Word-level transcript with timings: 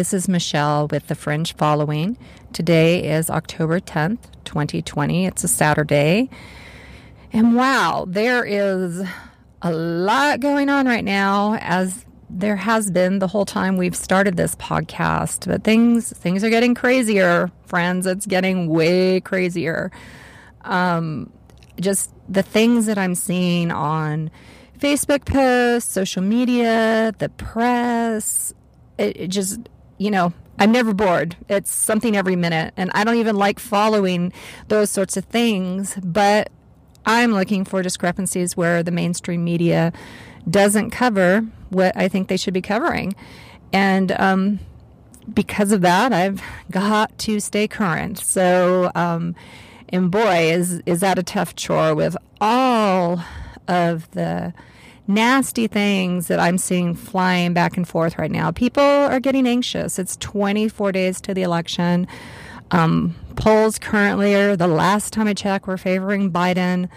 Hi, 0.00 0.02
this 0.02 0.14
is 0.14 0.30
Michelle 0.30 0.88
with 0.88 1.08
the 1.08 1.14
Fringe 1.14 1.54
Following. 1.56 2.16
Today 2.54 3.06
is 3.12 3.28
October 3.28 3.80
10th, 3.80 4.30
2020. 4.46 5.26
It's 5.26 5.44
a 5.44 5.48
Saturday. 5.48 6.30
And 7.34 7.54
wow, 7.54 8.06
there 8.08 8.42
is 8.42 9.06
a 9.60 9.70
lot 9.70 10.40
going 10.40 10.70
on 10.70 10.86
right 10.86 11.04
now 11.04 11.56
as 11.56 12.06
there 12.30 12.56
has 12.56 12.90
been 12.90 13.18
the 13.18 13.26
whole 13.26 13.44
time 13.44 13.76
we've 13.76 13.94
started 13.94 14.38
this 14.38 14.54
podcast. 14.54 15.46
But 15.46 15.64
things 15.64 16.16
things 16.16 16.42
are 16.44 16.50
getting 16.50 16.74
crazier, 16.74 17.52
friends. 17.66 18.06
It's 18.06 18.24
getting 18.24 18.70
way 18.70 19.20
crazier. 19.20 19.92
Um, 20.62 21.30
just 21.78 22.10
the 22.26 22.42
things 22.42 22.86
that 22.86 22.96
I'm 22.96 23.14
seeing 23.14 23.70
on 23.70 24.30
Facebook 24.78 25.26
posts, 25.26 25.92
social 25.92 26.22
media, 26.22 27.12
the 27.18 27.28
press, 27.28 28.54
it, 28.96 29.16
it 29.16 29.28
just, 29.28 29.60
you 30.00 30.10
know, 30.10 30.32
I'm 30.58 30.72
never 30.72 30.94
bored. 30.94 31.36
It's 31.48 31.70
something 31.70 32.16
every 32.16 32.34
minute. 32.34 32.72
And 32.76 32.90
I 32.94 33.04
don't 33.04 33.16
even 33.16 33.36
like 33.36 33.60
following 33.60 34.32
those 34.68 34.90
sorts 34.90 35.18
of 35.18 35.26
things, 35.26 35.94
but 36.02 36.50
I'm 37.04 37.32
looking 37.32 37.66
for 37.66 37.82
discrepancies 37.82 38.56
where 38.56 38.82
the 38.82 38.90
mainstream 38.90 39.44
media 39.44 39.92
doesn't 40.48 40.90
cover 40.90 41.46
what 41.68 41.94
I 41.96 42.08
think 42.08 42.28
they 42.28 42.38
should 42.38 42.54
be 42.54 42.62
covering. 42.62 43.14
And 43.74 44.12
um, 44.12 44.60
because 45.32 45.70
of 45.70 45.82
that, 45.82 46.14
I've 46.14 46.42
got 46.70 47.16
to 47.18 47.38
stay 47.38 47.68
current. 47.68 48.18
So, 48.18 48.90
um, 48.94 49.36
and 49.90 50.10
boy, 50.10 50.50
is, 50.50 50.82
is 50.86 51.00
that 51.00 51.18
a 51.18 51.22
tough 51.22 51.56
chore 51.56 51.94
with 51.94 52.16
all 52.40 53.22
of 53.68 54.10
the 54.12 54.54
nasty 55.14 55.66
things 55.66 56.28
that 56.28 56.40
I'm 56.40 56.58
seeing 56.58 56.94
flying 56.94 57.52
back 57.52 57.76
and 57.76 57.86
forth 57.86 58.18
right 58.18 58.30
now. 58.30 58.50
People 58.50 58.82
are 58.82 59.20
getting 59.20 59.46
anxious. 59.46 59.98
It's 59.98 60.16
24 60.16 60.92
days 60.92 61.20
to 61.22 61.34
the 61.34 61.42
election. 61.42 62.06
Um, 62.70 63.16
polls 63.36 63.78
currently 63.78 64.34
are 64.34 64.56
the 64.56 64.68
last 64.68 65.12
time 65.12 65.26
I 65.26 65.34
checked, 65.34 65.66
we're 65.66 65.76
favoring 65.76 66.30
Biden. 66.30 66.88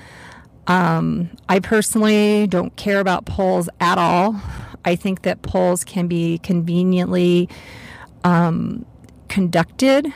Um, 0.67 1.29
I 1.49 1.59
personally 1.59 2.47
don't 2.47 2.75
care 2.75 2.99
about 2.99 3.25
polls 3.25 3.67
at 3.79 3.97
all. 3.97 4.39
I 4.85 4.95
think 4.95 5.23
that 5.23 5.41
polls 5.41 5.83
can 5.83 6.07
be 6.07 6.37
conveniently 6.39 7.49
um, 8.23 8.85
conducted 9.27 10.13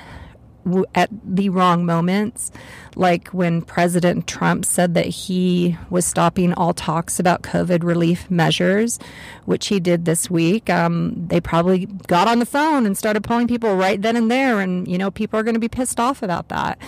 at 0.96 1.10
the 1.24 1.50
wrong 1.50 1.86
moments, 1.86 2.52
like 2.96 3.30
when 3.30 3.62
President 3.62 4.28
Trump 4.28 4.66
said 4.66 4.94
that 4.94 5.06
he 5.06 5.78
was 5.90 6.06
stopping 6.06 6.54
all 6.54 6.74
talks 6.74 7.20
about 7.20 7.42
COVID 7.42 7.84
relief 7.84 8.30
measures, 8.30 9.00
which 9.46 9.68
he 9.68 9.80
did 9.80 10.06
this 10.06 10.30
week. 10.30 10.70
Um, 10.70 11.28
they 11.28 11.40
probably 11.40 11.86
got 12.08 12.28
on 12.28 12.40
the 12.40 12.46
phone 12.46 12.86
and 12.86 12.98
started 12.98 13.24
polling 13.24 13.48
people 13.48 13.76
right 13.76 14.02
then 14.02 14.16
and 14.16 14.32
there, 14.32 14.60
and 14.60 14.88
you 14.88 14.98
know 14.98 15.12
people 15.12 15.40
are 15.40 15.44
going 15.44 15.56
to 15.56 15.60
be 15.60 15.68
pissed 15.70 16.00
off 16.00 16.24
about 16.24 16.50
that. 16.50 16.80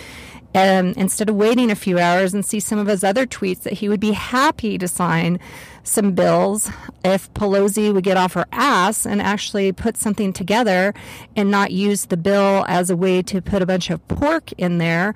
And 0.52 0.96
instead 0.96 1.28
of 1.28 1.36
waiting 1.36 1.70
a 1.70 1.76
few 1.76 1.98
hours 1.98 2.34
and 2.34 2.44
see 2.44 2.60
some 2.60 2.78
of 2.78 2.88
his 2.88 3.04
other 3.04 3.26
tweets 3.26 3.62
that 3.62 3.74
he 3.74 3.88
would 3.88 4.00
be 4.00 4.12
happy 4.12 4.78
to 4.78 4.88
sign 4.88 5.38
some 5.84 6.12
bills 6.12 6.70
if 7.04 7.32
Pelosi 7.34 7.92
would 7.92 8.04
get 8.04 8.16
off 8.16 8.34
her 8.34 8.46
ass 8.52 9.06
and 9.06 9.22
actually 9.22 9.72
put 9.72 9.96
something 9.96 10.32
together 10.32 10.92
and 11.36 11.50
not 11.50 11.70
use 11.70 12.06
the 12.06 12.16
bill 12.16 12.64
as 12.68 12.90
a 12.90 12.96
way 12.96 13.22
to 13.22 13.40
put 13.40 13.62
a 13.62 13.66
bunch 13.66 13.90
of 13.90 14.06
pork 14.08 14.52
in 14.52 14.78
there 14.78 15.14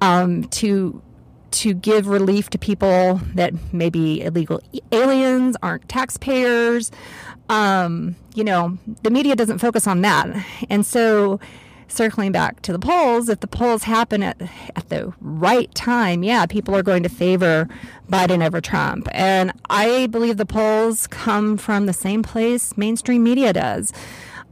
um, 0.00 0.44
to 0.44 1.02
to 1.50 1.72
give 1.72 2.08
relief 2.08 2.50
to 2.50 2.58
people 2.58 3.20
that 3.34 3.72
may 3.72 3.88
be 3.88 4.20
illegal 4.22 4.60
aliens, 4.90 5.56
aren't 5.62 5.88
taxpayers. 5.88 6.90
Um, 7.48 8.16
you 8.34 8.42
know, 8.42 8.76
the 9.04 9.10
media 9.10 9.36
doesn't 9.36 9.58
focus 9.58 9.86
on 9.86 10.00
that, 10.00 10.44
and 10.68 10.84
so 10.84 11.38
circling 11.88 12.32
back 12.32 12.62
to 12.62 12.72
the 12.72 12.78
polls, 12.78 13.28
if 13.28 13.40
the 13.40 13.46
polls 13.46 13.84
happen 13.84 14.22
at, 14.22 14.40
at 14.76 14.88
the 14.88 15.12
right 15.20 15.72
time, 15.74 16.22
yeah, 16.22 16.46
people 16.46 16.74
are 16.74 16.82
going 16.82 17.02
to 17.02 17.08
favor 17.08 17.68
Biden 18.08 18.44
over 18.44 18.60
Trump. 18.60 19.08
And 19.12 19.52
I 19.70 20.06
believe 20.06 20.36
the 20.36 20.46
polls 20.46 21.06
come 21.06 21.56
from 21.56 21.86
the 21.86 21.92
same 21.92 22.22
place 22.22 22.76
mainstream 22.76 23.22
media 23.22 23.52
does. 23.52 23.92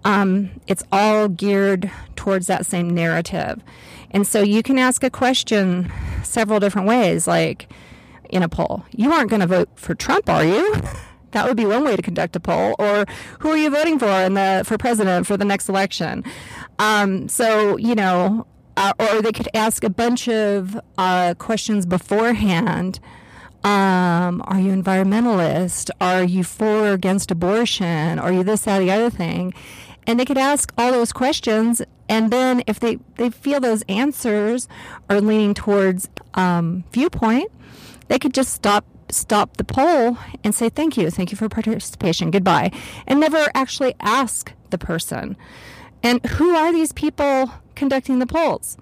Um, 0.04 0.50
it's 0.66 0.82
all 0.90 1.28
geared 1.28 1.90
towards 2.16 2.46
that 2.48 2.66
same 2.66 2.90
narrative. 2.90 3.62
And 4.10 4.26
so 4.26 4.42
you 4.42 4.62
can 4.62 4.78
ask 4.78 5.02
a 5.02 5.10
question 5.10 5.90
several 6.22 6.60
different 6.60 6.88
ways, 6.88 7.26
like 7.26 7.68
in 8.30 8.42
a 8.42 8.48
poll. 8.48 8.84
You 8.90 9.12
aren't 9.12 9.30
going 9.30 9.40
to 9.40 9.46
vote 9.46 9.68
for 9.76 9.94
Trump, 9.94 10.28
are 10.28 10.44
you? 10.44 10.74
That 11.32 11.46
would 11.48 11.56
be 11.56 11.64
one 11.66 11.84
way 11.84 11.96
to 11.96 12.02
conduct 12.02 12.36
a 12.36 12.40
poll. 12.40 12.76
Or 12.78 13.06
who 13.40 13.50
are 13.50 13.56
you 13.56 13.70
voting 13.70 13.98
for 13.98 14.06
in 14.06 14.34
the 14.34 14.62
for 14.66 14.78
president 14.78 15.26
for 15.26 15.36
the 15.36 15.44
next 15.44 15.68
election? 15.68 16.24
Um, 16.78 17.28
so 17.28 17.76
you 17.76 17.94
know, 17.94 18.46
uh, 18.76 18.92
or 18.98 19.22
they 19.22 19.32
could 19.32 19.48
ask 19.54 19.84
a 19.84 19.90
bunch 19.90 20.28
of 20.28 20.80
uh, 20.98 21.34
questions 21.34 21.86
beforehand. 21.86 23.00
Um, 23.64 24.42
are 24.46 24.58
you 24.58 24.72
environmentalist? 24.72 25.90
Are 26.00 26.24
you 26.24 26.42
for 26.42 26.88
or 26.88 26.92
against 26.92 27.30
abortion? 27.30 28.18
Are 28.18 28.32
you 28.32 28.42
this, 28.42 28.62
that, 28.62 28.80
the 28.80 28.90
other 28.90 29.08
thing? 29.08 29.54
And 30.04 30.18
they 30.18 30.24
could 30.24 30.38
ask 30.38 30.72
all 30.76 30.90
those 30.90 31.12
questions, 31.12 31.80
and 32.08 32.32
then 32.32 32.64
if 32.66 32.80
they, 32.80 32.98
they 33.16 33.30
feel 33.30 33.60
those 33.60 33.82
answers 33.82 34.66
are 35.08 35.20
leaning 35.20 35.54
towards 35.54 36.08
um, 36.34 36.82
viewpoint, 36.92 37.52
they 38.08 38.18
could 38.18 38.34
just 38.34 38.52
stop 38.52 38.84
stop 39.10 39.58
the 39.58 39.64
poll 39.64 40.16
and 40.42 40.54
say 40.54 40.70
thank 40.70 40.96
you, 40.96 41.10
thank 41.10 41.30
you 41.30 41.36
for 41.36 41.46
participation, 41.46 42.30
goodbye, 42.30 42.72
and 43.06 43.20
never 43.20 43.46
actually 43.54 43.94
ask 44.00 44.52
the 44.70 44.78
person. 44.78 45.36
And 46.02 46.24
who 46.26 46.54
are 46.54 46.72
these 46.72 46.92
people 46.92 47.50
conducting 47.74 48.18
the 48.18 48.26
polls? 48.26 48.76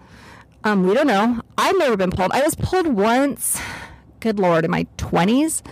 Um, 0.64 0.86
we 0.86 0.94
don't 0.94 1.06
know. 1.06 1.40
I've 1.56 1.78
never 1.78 1.96
been 1.96 2.10
polled. 2.10 2.32
I 2.32 2.42
was 2.42 2.54
polled 2.54 2.86
once, 2.88 3.60
good 4.20 4.38
Lord, 4.38 4.64
in 4.64 4.70
my 4.70 4.86
20s. 4.98 5.62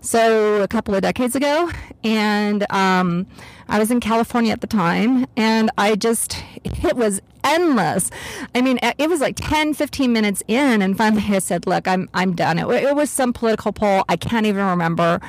So 0.00 0.62
a 0.62 0.68
couple 0.68 0.94
of 0.94 1.02
decades 1.02 1.34
ago. 1.34 1.70
And 2.02 2.70
um, 2.70 3.26
I 3.68 3.78
was 3.78 3.90
in 3.90 4.00
California 4.00 4.52
at 4.52 4.60
the 4.60 4.66
time. 4.66 5.26
And 5.36 5.70
I 5.78 5.94
just, 5.94 6.42
it 6.64 6.96
was 6.96 7.20
endless. 7.44 8.10
I 8.54 8.62
mean, 8.62 8.78
it 8.82 9.08
was 9.08 9.20
like 9.20 9.36
10, 9.36 9.74
15 9.74 10.12
minutes 10.12 10.42
in, 10.48 10.82
and 10.82 10.96
finally 10.96 11.22
I 11.28 11.38
said, 11.38 11.66
"Look, 11.66 11.86
I'm 11.86 12.08
I'm 12.14 12.34
done." 12.34 12.58
It, 12.58 12.66
it 12.66 12.96
was 12.96 13.10
some 13.10 13.32
political 13.32 13.72
poll. 13.72 14.04
I 14.08 14.16
can't 14.16 14.46
even 14.46 14.64
remember. 14.64 15.20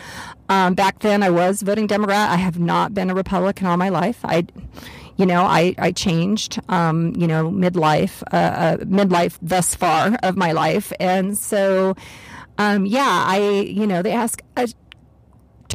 Um, 0.49 0.73
back 0.73 0.99
then, 0.99 1.21
I 1.23 1.29
was 1.29 1.61
voting 1.61 1.87
Democrat. 1.87 2.29
I 2.29 2.37
have 2.37 2.59
not 2.59 2.93
been 2.93 3.09
a 3.09 3.15
Republican 3.15 3.67
all 3.67 3.77
my 3.77 3.89
life. 3.89 4.19
I, 4.23 4.45
you 5.17 5.25
know, 5.25 5.43
I 5.43 5.75
I 5.77 5.91
changed. 5.91 6.59
Um, 6.69 7.13
you 7.15 7.27
know, 7.27 7.49
midlife, 7.51 8.23
uh, 8.31 8.35
uh, 8.35 8.77
midlife 8.77 9.37
thus 9.41 9.75
far 9.75 10.17
of 10.23 10.37
my 10.37 10.51
life, 10.51 10.91
and 10.99 11.37
so. 11.37 11.95
Um, 12.57 12.85
yeah, 12.85 13.25
I, 13.27 13.67
you 13.67 13.85
know, 13.85 14.01
they 14.01 14.13
ask 14.13 14.41
a 14.55 14.69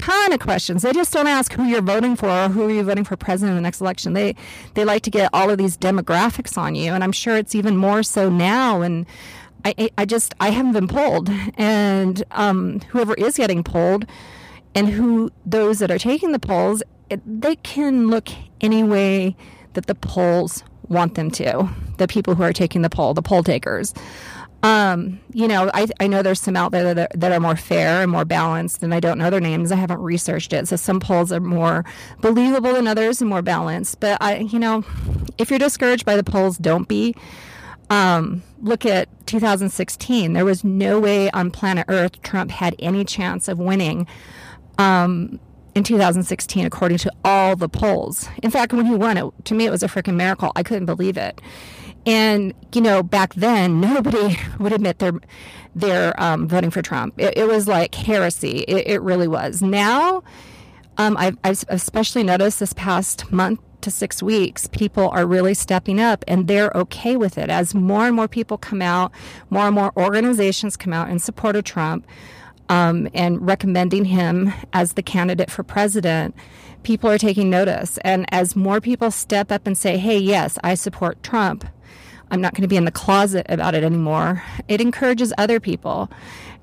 ton 0.01 0.33
of 0.33 0.41
questions. 0.41 0.83
They 0.83 0.93
just 0.93 1.13
don't 1.13 1.27
ask 1.27 1.53
who 1.53 1.65
you're 1.65 1.83
voting 1.83 2.17
for 2.17 2.29
or 2.29 2.49
who 2.49 2.65
are 2.65 2.71
you 2.71 2.83
voting 2.83 3.05
for 3.05 3.17
president 3.17 3.51
in 3.51 3.57
the 3.57 3.63
next 3.63 3.81
election. 3.81 4.15
They 4.15 4.35
they 4.75 4.85
like 4.85 5.03
to 5.03 5.11
get 5.11 5.31
all 5.33 5.51
of 5.51 5.59
these 5.59 5.77
demographics 5.77 6.57
on 6.57 6.75
you, 6.75 6.93
and 6.93 7.05
I'm 7.05 7.13
sure 7.13 7.37
it's 7.37 7.55
even 7.55 7.77
more 7.77 8.03
so 8.03 8.29
now. 8.31 8.81
And 8.83 9.07
I 9.65 9.91
I 9.99 10.05
just 10.05 10.35
I 10.41 10.51
haven't 10.51 10.73
been 10.73 10.89
polled, 10.89 11.31
and 11.57 12.23
um, 12.33 12.81
whoever 12.89 13.15
is 13.15 13.37
getting 13.37 13.63
polled, 13.63 14.07
and 14.75 14.89
who 14.89 15.31
those 15.45 15.79
that 15.81 15.91
are 15.91 15.99
taking 15.99 16.33
the 16.33 16.39
polls, 16.39 16.83
it, 17.11 17.21
they 17.27 17.57
can 17.57 18.09
look 18.09 18.29
any 18.61 18.83
way 18.83 19.37
that 19.75 19.87
the 19.87 19.95
polls 19.95 20.65
want 20.89 21.15
them 21.15 21.31
to. 21.31 21.69
The 21.99 22.09
people 22.09 22.35
who 22.35 22.43
are 22.43 22.53
taking 22.53 22.83
the 22.83 22.91
poll, 22.91 23.15
the 23.15 23.23
poll 23.23 23.43
takers. 23.43 23.95
Um, 24.63 25.21
you 25.33 25.49
know, 25.49 25.71
I, 25.73 25.87
I 26.01 26.07
know 26.07 26.23
there's 26.23 26.41
some 26.41 26.57
out 26.57 26.71
there 26.73 26.93
that 26.93 26.99
are, 26.99 27.19
that 27.19 27.33
are 27.33 27.41
more 27.41 27.57
fair 27.57 28.03
and 28.03 28.11
more 28.11 28.27
balanced, 28.27 28.83
and 28.83 28.93
I 28.93 29.01
don't 29.01 29.17
know 29.17 29.31
their 29.31 29.41
names. 29.41 29.73
I 29.73 29.77
haven't 29.77 30.01
researched 30.01 30.53
it. 30.53 30.69
So 30.69 30.77
some 30.77 31.01
polls 31.01 31.33
are 31.33 31.41
more 31.41 31.85
believable 32.21 32.75
than 32.75 32.87
others 32.87 33.23
and 33.23 33.31
more 33.31 33.41
balanced. 33.41 34.01
But 34.01 34.19
I, 34.21 34.39
you 34.39 34.59
know, 34.59 34.85
if 35.39 35.49
you're 35.49 35.59
discouraged 35.59 36.05
by 36.05 36.17
the 36.17 36.25
polls, 36.25 36.59
don't 36.59 36.87
be. 36.89 37.15
Um, 37.89 38.43
look 38.61 38.85
at 38.85 39.09
2016. 39.27 40.35
There 40.35 40.45
was 40.45 40.63
no 40.63 41.01
way 41.01 41.31
on 41.31 41.51
planet 41.51 41.87
Earth 41.89 42.21
Trump 42.23 42.51
had 42.51 42.77
any 42.79 43.05
chance 43.05 43.49
of 43.49 43.59
winning. 43.59 44.07
Um, 44.79 45.41
in 45.75 45.85
2016, 45.85 46.65
according 46.67 46.99
to 46.99 47.13
all 47.25 47.57
the 47.57 47.69
polls. 47.69 48.29
In 48.43 48.51
fact, 48.51 48.73
when 48.73 48.87
he 48.87 48.95
won 48.95 49.17
it, 49.17 49.25
to 49.45 49.55
me, 49.55 49.67
it 49.67 49.71
was 49.71 49.83
a 49.83 49.89
freaking 49.89 50.17
miracle. 50.17 50.53
I 50.57 50.63
couldn't 50.63 50.87
believe 50.87 51.17
it. 51.17 51.41
And 52.07 52.55
you 52.75 52.81
know, 52.81 53.03
back 53.03 53.35
then, 53.35 53.81
nobody 53.81 54.39
would 54.59 54.73
admit 54.73 54.99
they're 54.99 55.21
they're 55.75 56.21
um, 56.21 56.49
voting 56.49 56.71
for 56.71 56.83
Trump. 56.83 57.15
It, 57.19 57.37
it 57.37 57.47
was 57.47 57.69
like 57.69 57.95
heresy. 57.95 58.65
It, 58.67 58.87
it 58.87 59.03
really 59.03 59.29
was. 59.29 59.63
Now, 59.63 60.25
um, 60.99 61.17
I've, 61.17 61.39
I've 61.45 61.65
especially 61.69 62.25
noticed 62.25 62.59
this 62.59 62.73
past 62.73 63.31
month 63.31 63.61
to 63.83 63.91
six 63.91 64.23
weeks, 64.23 64.67
people 64.67 65.09
are 65.11 65.27
really 65.27 65.55
stepping 65.55 66.01
up 66.01 66.25
and 66.29 66.47
they're 66.49 66.71
okay 66.75 67.17
with 67.17 67.39
it. 67.39 67.49
As 67.49 67.75
more 67.75 68.07
and 68.07 68.15
more 68.15 68.29
people 68.29 68.59
come 68.59 68.83
out, 68.83 69.13
more 69.49 69.67
and 69.67 69.75
more 69.75 69.93
organizations 69.97 70.77
come 70.77 70.93
out 70.93 71.09
in 71.09 71.19
support 71.19 71.57
of 71.57 71.65
Trump 71.65 72.07
um, 72.71 73.09
and 73.13 73.45
recommending 73.45 74.07
him 74.07 74.53
as 74.73 74.95
the 74.95 75.03
candidate 75.03 75.51
for 75.51 75.65
president, 75.65 76.35
people 76.85 77.11
are 77.11 77.19
taking 77.19 77.51
notice. 77.51 77.99
And 77.99 78.25
as 78.33 78.57
more 78.57 78.81
people 78.81 79.11
step 79.11 79.51
up 79.53 79.67
and 79.67 79.77
say, 79.77 79.99
hey, 79.99 80.17
yes, 80.17 80.57
I 80.63 80.75
support 80.75 81.23
Trump, 81.23 81.67
I'm 82.31 82.41
not 82.41 82.55
going 82.55 82.63
to 82.63 82.69
be 82.69 82.77
in 82.77 82.85
the 82.85 82.93
closet 82.93 83.45
about 83.49 83.75
it 83.75 83.83
anymore, 83.83 84.43
it 84.69 84.81
encourages 84.81 85.35
other 85.37 85.59
people. 85.59 86.09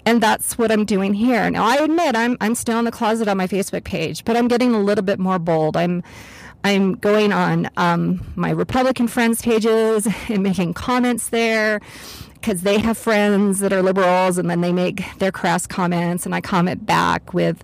And 0.05 0.23
that's 0.23 0.57
what 0.57 0.71
I'm 0.71 0.85
doing 0.85 1.13
here. 1.13 1.49
Now, 1.49 1.65
I 1.65 1.75
admit 1.75 2.15
I'm, 2.15 2.37
I'm 2.39 2.55
still 2.55 2.79
in 2.79 2.85
the 2.85 2.91
closet 2.91 3.27
on 3.27 3.35
my 3.35 3.47
Facebook 3.47 3.83
page, 3.83 4.23
but 4.23 4.37
I'm 4.37 4.47
getting 4.47 4.73
a 4.73 4.79
little 4.79 5.03
bit 5.03 5.19
more 5.19 5.37
bold. 5.37 5.75
I'm 5.75 6.01
I'm 6.63 6.95
going 6.95 7.31
on 7.31 7.69
um, 7.77 8.25
my 8.35 8.49
Republican 8.49 9.07
friends' 9.07 9.41
pages 9.41 10.07
and 10.29 10.41
making 10.41 10.73
comments 10.73 11.29
there 11.29 11.81
because 12.39 12.61
they 12.61 12.79
have 12.79 12.97
friends 12.97 13.59
that 13.59 13.73
are 13.73 13.81
liberals 13.81 14.37
and 14.37 14.49
then 14.49 14.61
they 14.61 14.73
make 14.73 15.03
their 15.19 15.31
crass 15.31 15.67
comments 15.67 16.25
and 16.25 16.33
I 16.33 16.41
comment 16.41 16.85
back 16.85 17.33
with 17.33 17.63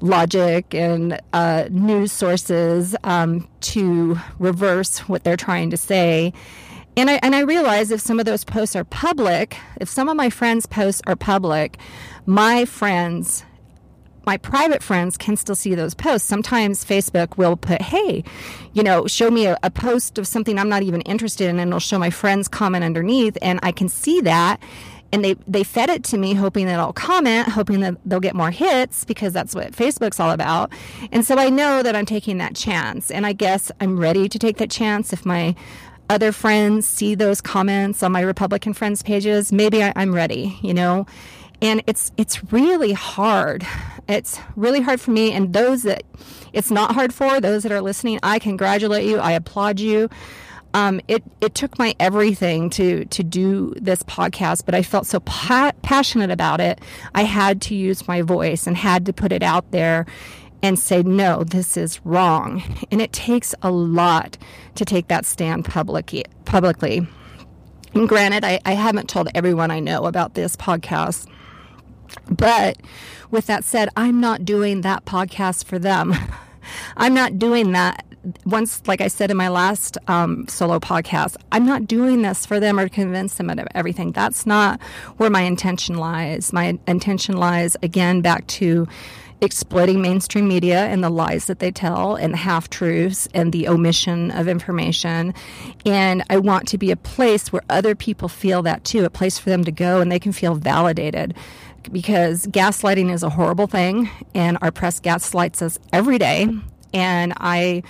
logic 0.00 0.74
and 0.74 1.20
uh, 1.32 1.68
news 1.70 2.12
sources 2.12 2.96
um, 3.04 3.48
to 3.60 4.18
reverse 4.38 5.00
what 5.08 5.24
they're 5.24 5.36
trying 5.36 5.70
to 5.70 5.76
say. 5.76 6.32
And 6.96 7.08
I, 7.08 7.20
and 7.22 7.34
I 7.34 7.40
realize 7.40 7.90
if 7.90 8.00
some 8.00 8.18
of 8.18 8.26
those 8.26 8.44
posts 8.44 8.76
are 8.76 8.84
public, 8.84 9.56
if 9.80 9.88
some 9.88 10.08
of 10.08 10.16
my 10.16 10.28
friends' 10.28 10.66
posts 10.66 11.00
are 11.06 11.16
public, 11.16 11.78
my 12.26 12.64
friends 12.64 13.44
my 14.24 14.36
private 14.36 14.82
friends 14.82 15.16
can 15.16 15.36
still 15.36 15.54
see 15.54 15.74
those 15.74 15.94
posts. 15.94 16.28
Sometimes 16.28 16.84
Facebook 16.84 17.36
will 17.36 17.56
put, 17.56 17.82
hey, 17.82 18.24
you 18.72 18.82
know, 18.82 19.06
show 19.06 19.30
me 19.30 19.46
a, 19.46 19.58
a, 19.62 19.70
post 19.70 20.18
of 20.18 20.26
something 20.26 20.58
I'm 20.58 20.68
not 20.68 20.82
even 20.82 21.00
interested 21.02 21.48
in, 21.48 21.58
and 21.58 21.70
it'll 21.70 21.80
show 21.80 21.98
my 21.98 22.10
friends 22.10 22.48
comment 22.48 22.84
underneath, 22.84 23.36
and 23.42 23.58
I 23.62 23.72
can 23.72 23.88
see 23.88 24.20
that. 24.20 24.60
And 25.12 25.22
they, 25.22 25.34
they 25.46 25.62
fed 25.62 25.90
it 25.90 26.04
to 26.04 26.16
me, 26.16 26.32
hoping 26.32 26.66
that 26.66 26.80
I'll 26.80 26.94
comment, 26.94 27.48
hoping 27.48 27.80
that 27.80 27.96
they'll 28.06 28.20
get 28.20 28.34
more 28.34 28.50
hits 28.50 29.04
because 29.04 29.34
that's 29.34 29.54
what 29.54 29.72
Facebook's 29.72 30.18
all 30.18 30.30
about. 30.30 30.72
And 31.10 31.26
so 31.26 31.36
I 31.36 31.50
know 31.50 31.82
that 31.82 31.94
I'm 31.94 32.06
taking 32.06 32.38
that 32.38 32.56
chance. 32.56 33.10
And 33.10 33.26
I 33.26 33.34
guess 33.34 33.70
I'm 33.78 34.00
ready 34.00 34.26
to 34.26 34.38
take 34.38 34.56
that 34.56 34.70
chance 34.70 35.12
if 35.12 35.26
my 35.26 35.54
other 36.08 36.32
friends 36.32 36.88
see 36.88 37.14
those 37.14 37.42
comments 37.42 38.02
on 38.02 38.10
my 38.10 38.22
Republican 38.22 38.72
friends' 38.72 39.02
pages. 39.02 39.52
Maybe 39.52 39.82
I, 39.82 39.92
I'm 39.96 40.14
ready, 40.14 40.58
you 40.62 40.72
know? 40.72 41.06
And 41.62 41.82
it's 41.86 42.12
it's 42.18 42.52
really 42.52 42.92
hard 42.92 43.66
it's 44.08 44.38
really 44.56 44.82
hard 44.82 45.00
for 45.00 45.12
me 45.12 45.32
and 45.32 45.54
those 45.54 45.84
that 45.84 46.02
it's 46.52 46.70
not 46.70 46.94
hard 46.94 47.14
for 47.14 47.40
those 47.40 47.62
that 47.62 47.72
are 47.72 47.80
listening 47.80 48.18
i 48.22 48.38
congratulate 48.38 49.06
you 49.06 49.18
i 49.18 49.32
applaud 49.32 49.80
you 49.80 50.10
um, 50.74 51.00
it 51.06 51.22
it 51.40 51.54
took 51.54 51.78
my 51.78 51.94
everything 52.00 52.70
to 52.70 53.04
to 53.04 53.22
do 53.22 53.74
this 53.76 54.02
podcast, 54.04 54.64
but 54.64 54.74
I 54.74 54.82
felt 54.82 55.06
so 55.06 55.20
pa- 55.20 55.72
passionate 55.82 56.30
about 56.30 56.60
it. 56.60 56.80
I 57.14 57.24
had 57.24 57.60
to 57.62 57.74
use 57.74 58.08
my 58.08 58.22
voice 58.22 58.66
and 58.66 58.74
had 58.74 59.04
to 59.04 59.12
put 59.12 59.32
it 59.32 59.42
out 59.42 59.70
there 59.70 60.06
and 60.62 60.78
say 60.78 61.02
no, 61.02 61.44
this 61.44 61.76
is 61.76 62.00
wrong. 62.06 62.62
And 62.90 63.02
it 63.02 63.12
takes 63.12 63.54
a 63.60 63.70
lot 63.70 64.38
to 64.76 64.86
take 64.86 65.08
that 65.08 65.26
stand 65.26 65.66
publicly. 65.66 66.24
Publicly, 66.46 67.06
and 67.94 68.08
granted, 68.08 68.44
I, 68.44 68.58
I 68.64 68.72
haven't 68.72 69.08
told 69.08 69.28
everyone 69.34 69.70
I 69.70 69.80
know 69.80 70.06
about 70.06 70.34
this 70.34 70.56
podcast. 70.56 71.28
But 72.30 72.78
with 73.30 73.46
that 73.46 73.64
said, 73.64 73.88
I'm 73.96 74.20
not 74.20 74.44
doing 74.44 74.82
that 74.82 75.04
podcast 75.04 75.64
for 75.64 75.78
them. 75.78 76.14
I'm 76.96 77.14
not 77.14 77.38
doing 77.38 77.72
that. 77.72 78.04
Once, 78.46 78.82
like 78.86 79.00
I 79.00 79.08
said 79.08 79.32
in 79.32 79.36
my 79.36 79.48
last 79.48 79.98
um, 80.06 80.46
solo 80.46 80.78
podcast, 80.78 81.36
I'm 81.50 81.66
not 81.66 81.88
doing 81.88 82.22
this 82.22 82.46
for 82.46 82.60
them 82.60 82.78
or 82.78 82.88
to 82.88 82.94
convince 82.94 83.34
them 83.34 83.50
of 83.50 83.58
everything. 83.74 84.12
That's 84.12 84.46
not 84.46 84.80
where 85.16 85.30
my 85.30 85.40
intention 85.40 85.96
lies. 85.96 86.52
My 86.52 86.78
intention 86.86 87.36
lies, 87.36 87.76
again, 87.82 88.20
back 88.20 88.46
to 88.48 88.86
exploiting 89.42 90.00
mainstream 90.00 90.46
media 90.46 90.84
and 90.86 91.02
the 91.02 91.10
lies 91.10 91.46
that 91.46 91.58
they 91.58 91.72
tell 91.72 92.14
and 92.14 92.32
the 92.32 92.38
half 92.38 92.70
truths 92.70 93.26
and 93.34 93.52
the 93.52 93.66
omission 93.66 94.30
of 94.30 94.46
information. 94.46 95.34
And 95.84 96.22
I 96.30 96.38
want 96.38 96.68
to 96.68 96.78
be 96.78 96.92
a 96.92 96.96
place 96.96 97.52
where 97.52 97.62
other 97.68 97.96
people 97.96 98.28
feel 98.28 98.62
that 98.62 98.84
too, 98.84 99.04
a 99.04 99.10
place 99.10 99.38
for 99.38 99.50
them 99.50 99.64
to 99.64 99.72
go 99.72 100.00
and 100.00 100.12
they 100.12 100.20
can 100.20 100.30
feel 100.30 100.54
validated 100.54 101.34
because 101.90 102.46
gaslighting 102.46 103.12
is 103.12 103.22
a 103.22 103.30
horrible 103.30 103.66
thing, 103.66 104.10
and 104.34 104.58
our 104.60 104.70
press 104.70 105.00
gaslights 105.00 105.62
us 105.62 105.78
every 105.92 106.18
day. 106.18 106.48
And 106.92 107.32
I 107.38 107.82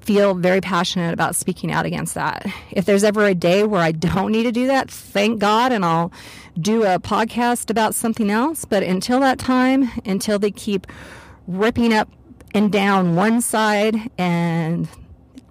feel 0.00 0.34
very 0.34 0.60
passionate 0.60 1.12
about 1.12 1.34
speaking 1.34 1.72
out 1.72 1.84
against 1.84 2.14
that. 2.14 2.46
If 2.70 2.84
there's 2.84 3.04
ever 3.04 3.24
a 3.24 3.34
day 3.34 3.64
where 3.64 3.80
I 3.80 3.92
don't 3.92 4.32
need 4.32 4.44
to 4.44 4.52
do 4.52 4.66
that, 4.68 4.90
thank 4.90 5.40
God, 5.40 5.72
and 5.72 5.84
I'll 5.84 6.12
do 6.58 6.84
a 6.84 6.98
podcast 6.98 7.70
about 7.70 7.94
something 7.94 8.30
else. 8.30 8.64
But 8.64 8.82
until 8.82 9.20
that 9.20 9.38
time, 9.38 9.90
until 10.04 10.38
they 10.38 10.50
keep 10.50 10.86
ripping 11.46 11.92
up 11.92 12.08
and 12.54 12.70
down 12.70 13.16
one 13.16 13.40
side 13.40 13.96
and 14.16 14.88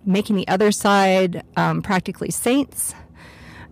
making 0.05 0.35
the 0.35 0.47
other 0.47 0.71
side 0.71 1.43
um, 1.57 1.81
practically 1.81 2.31
saints, 2.31 2.93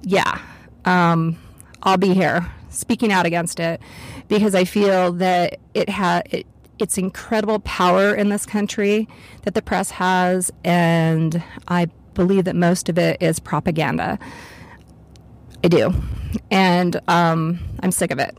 yeah, 0.02 0.40
um, 0.86 1.38
I'll 1.82 1.98
be 1.98 2.14
here 2.14 2.52
speaking 2.74 3.12
out 3.12 3.26
against 3.26 3.60
it 3.60 3.82
because 4.28 4.56
I 4.56 4.66
feel 4.66 5.12
that 5.14 5.60
it 5.74 5.90
has 5.90 6.24
it, 6.32 6.48
it's 6.80 6.98
incredible 6.98 7.60
power 7.60 8.14
in 8.14 8.30
this 8.30 8.46
country 8.46 9.08
that 9.44 9.54
the 9.54 9.62
press 9.62 9.92
has, 9.92 10.52
and 10.64 11.42
I 11.68 11.88
believe 12.14 12.46
that 12.46 12.56
most 12.56 12.90
of 12.90 12.98
it 12.98 13.22
is 13.22 13.40
propaganda. 13.40 14.20
I 15.64 15.68
do. 15.68 15.94
And 16.52 17.00
um, 17.08 17.60
I'm 17.82 17.92
sick 17.92 18.12
of 18.12 18.20
it, 18.20 18.36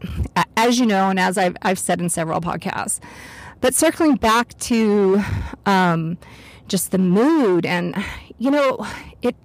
as 0.57 0.79
you 0.79 0.87
know, 0.87 1.09
and 1.09 1.19
as 1.19 1.39
I've, 1.39 1.57
I've 1.63 1.79
said 1.79 2.01
in 2.01 2.09
several 2.09 2.41
podcasts. 2.41 3.01
But 3.61 3.75
circling 3.75 4.17
back 4.17 4.59
to 4.59 5.23
um, 5.65 6.19
just 6.69 6.91
the 6.91 6.99
mood, 6.99 7.65
and, 7.65 7.95
you 8.39 8.51
know, 8.51 8.85
it 9.23 9.37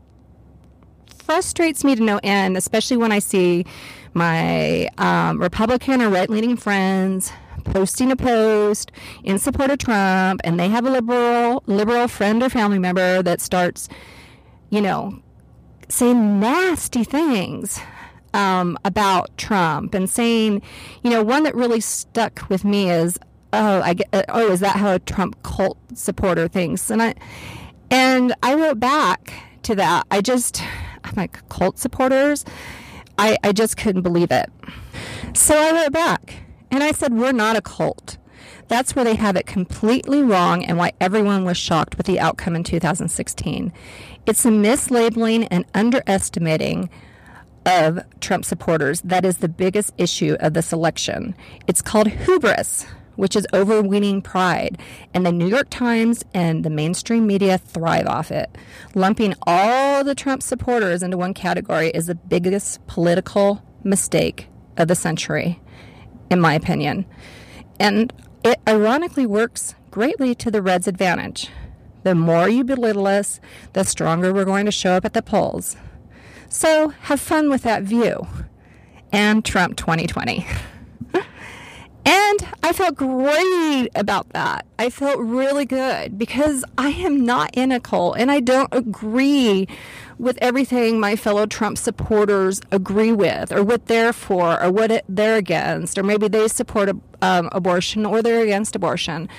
frustrates 1.30 1.84
me 1.84 1.94
to 1.96 2.02
no 2.02 2.20
end, 2.24 2.58
especially 2.58 2.98
when 2.98 3.12
I 3.12 3.20
see 3.20 3.64
my 4.16 4.88
um, 4.98 5.40
Republican 5.40 6.02
or 6.02 6.10
right 6.10 6.28
leaning 6.28 6.58
friends 6.58 7.32
posting 7.66 8.12
a 8.12 8.16
post 8.16 8.92
in 9.24 9.38
support 9.38 9.70
of 9.70 9.78
Trump, 9.78 10.42
and 10.44 10.60
they 10.60 10.70
have 10.70 10.88
a 10.88 10.90
liberal 10.90 11.62
liberal 11.68 12.08
friend 12.08 12.42
or 12.42 12.50
family 12.50 12.80
member 12.80 13.22
that 13.22 13.42
starts, 13.42 13.88
you 14.72 14.82
know, 14.82 15.22
saying 15.88 16.40
nasty 16.40 17.04
things 17.04 17.80
um, 18.34 18.76
about 18.84 19.30
Trump 19.38 19.94
and 19.94 20.10
saying, 20.10 20.64
you 21.04 21.12
know, 21.12 21.22
one 21.22 21.44
that 21.44 21.54
really 21.54 21.80
stuck 21.80 22.50
with 22.50 22.66
me 22.66 22.90
is, 22.90 23.20
oh, 23.54 23.84
I 23.84 23.94
get, 23.94 24.08
uh, 24.14 24.24
oh, 24.30 24.52
is 24.52 24.62
that 24.62 24.78
how 24.78 24.96
a 24.96 25.00
Trump 25.00 25.44
cult 25.44 25.78
supporter 25.94 26.48
thinks? 26.48 26.90
And 26.90 27.04
I 27.04 27.14
and 27.92 28.34
I 28.42 28.56
wrote 28.56 28.80
back 28.80 29.32
to 29.62 29.76
that. 29.76 30.08
I 30.10 30.22
just, 30.22 30.64
I'm 31.04 31.14
like 31.16 31.48
cult 31.50 31.78
supporters. 31.78 32.46
I, 33.18 33.38
I 33.44 33.52
just 33.52 33.78
couldn't 33.78 34.04
believe 34.04 34.32
it. 34.32 34.50
So 35.34 35.58
I 35.58 35.72
wrote 35.72 35.92
back 35.92 36.44
and 36.72 36.84
I 36.84 36.92
said, 36.92 37.14
We're 37.14 37.32
not 37.32 37.56
a 37.56 37.62
cult. 37.62 38.18
That's 38.68 38.96
where 38.96 39.04
they 39.04 39.16
have 39.16 39.36
it 39.36 39.48
completely 39.48 40.22
wrong 40.22 40.64
and 40.64 40.78
why 40.78 40.94
everyone 41.02 41.44
was 41.44 41.58
shocked 41.58 41.98
with 41.98 42.06
the 42.06 42.20
outcome 42.20 42.56
in 42.56 42.64
2016. 42.64 43.74
It's 44.26 44.46
a 44.46 44.50
mislabeling 44.50 45.48
and 45.50 45.66
underestimating 45.74 46.90
of 47.66 48.00
Trump 48.22 48.46
supporters 48.46 49.02
that 49.02 49.26
is 49.26 49.38
the 49.38 49.50
biggest 49.50 49.92
issue 49.98 50.38
of 50.40 50.54
this 50.54 50.72
election. 50.72 51.36
It's 51.68 51.82
called 51.82 52.08
hubris 52.08 52.86
which 53.20 53.36
is 53.36 53.46
overweening 53.54 54.22
pride. 54.22 54.80
And 55.14 55.26
the 55.26 55.32
New 55.32 55.48
York 55.48 55.70
Times 55.70 56.24
and 56.34 56.64
the 56.64 56.70
mainstream 56.70 57.28
media 57.28 57.58
thrive 57.58 58.08
off 58.08 58.32
it. 58.32 58.58
Lumping 58.96 59.36
all 59.46 60.06
the 60.06 60.16
Trump 60.16 60.42
supporters 60.42 61.04
into 61.04 61.18
one 61.18 61.34
category 61.34 61.90
is 61.90 62.08
the 62.08 62.16
biggest 62.16 62.86
political 62.88 63.62
mistake 63.84 64.48
of 64.78 64.88
the 64.88 64.96
century, 64.96 65.60
in 66.30 66.40
my 66.40 66.54
opinion. 66.54 67.06
And 67.78 68.14
it 68.46 68.58
ironically 68.66 69.26
works 69.26 69.76
greatly 69.92 70.34
to 70.36 70.50
the 70.50 70.62
Reds' 70.62 70.88
advantage. 70.88 71.50
The 72.04 72.16
more 72.16 72.48
you 72.48 72.64
belittle 72.64 73.08
us, 73.08 73.42
the 73.74 73.84
stronger 73.84 74.34
we're 74.34 74.46
going 74.46 74.66
to 74.66 74.72
show 74.72 74.94
up 74.94 75.04
at 75.04 75.14
the 75.14 75.22
polls. 75.22 75.76
So 76.48 76.90
have 77.02 77.20
fun 77.20 77.50
with 77.50 77.64
that 77.64 77.84
view. 77.84 78.26
And 79.12 79.44
Trump 79.44 79.76
2020. 79.76 80.48
And 82.06 82.48
I 82.64 82.74
felt 82.74 82.96
great 82.96 83.90
about 83.96 84.30
that. 84.30 84.66
I 84.78 84.90
felt 84.90 85.20
really 85.20 85.66
good 85.66 86.18
because 86.18 86.64
I 86.78 86.90
am 86.90 87.26
not 87.26 87.52
in 87.54 87.72
a 87.72 87.80
cult 87.80 88.18
and 88.18 88.32
I 88.32 88.40
don't 88.40 88.74
agree 88.74 89.68
with 90.18 90.38
everything 90.42 91.00
my 91.00 91.16
fellow 91.16 91.46
Trump 91.46 91.78
supporters 91.78 92.62
agree 92.72 93.12
with 93.12 93.52
or 93.52 93.64
what 93.64 93.86
they're 93.86 94.14
for 94.14 94.62
or 94.62 94.72
what 94.72 95.04
they're 95.08 95.38
against, 95.38 95.98
or 95.98 96.04
maybe 96.04 96.28
they 96.28 96.48
support 96.48 96.90
um, 97.22 97.50
abortion 97.52 98.06
or 98.06 98.22
they're 98.22 98.42
against 98.42 98.76
abortion. 98.76 99.30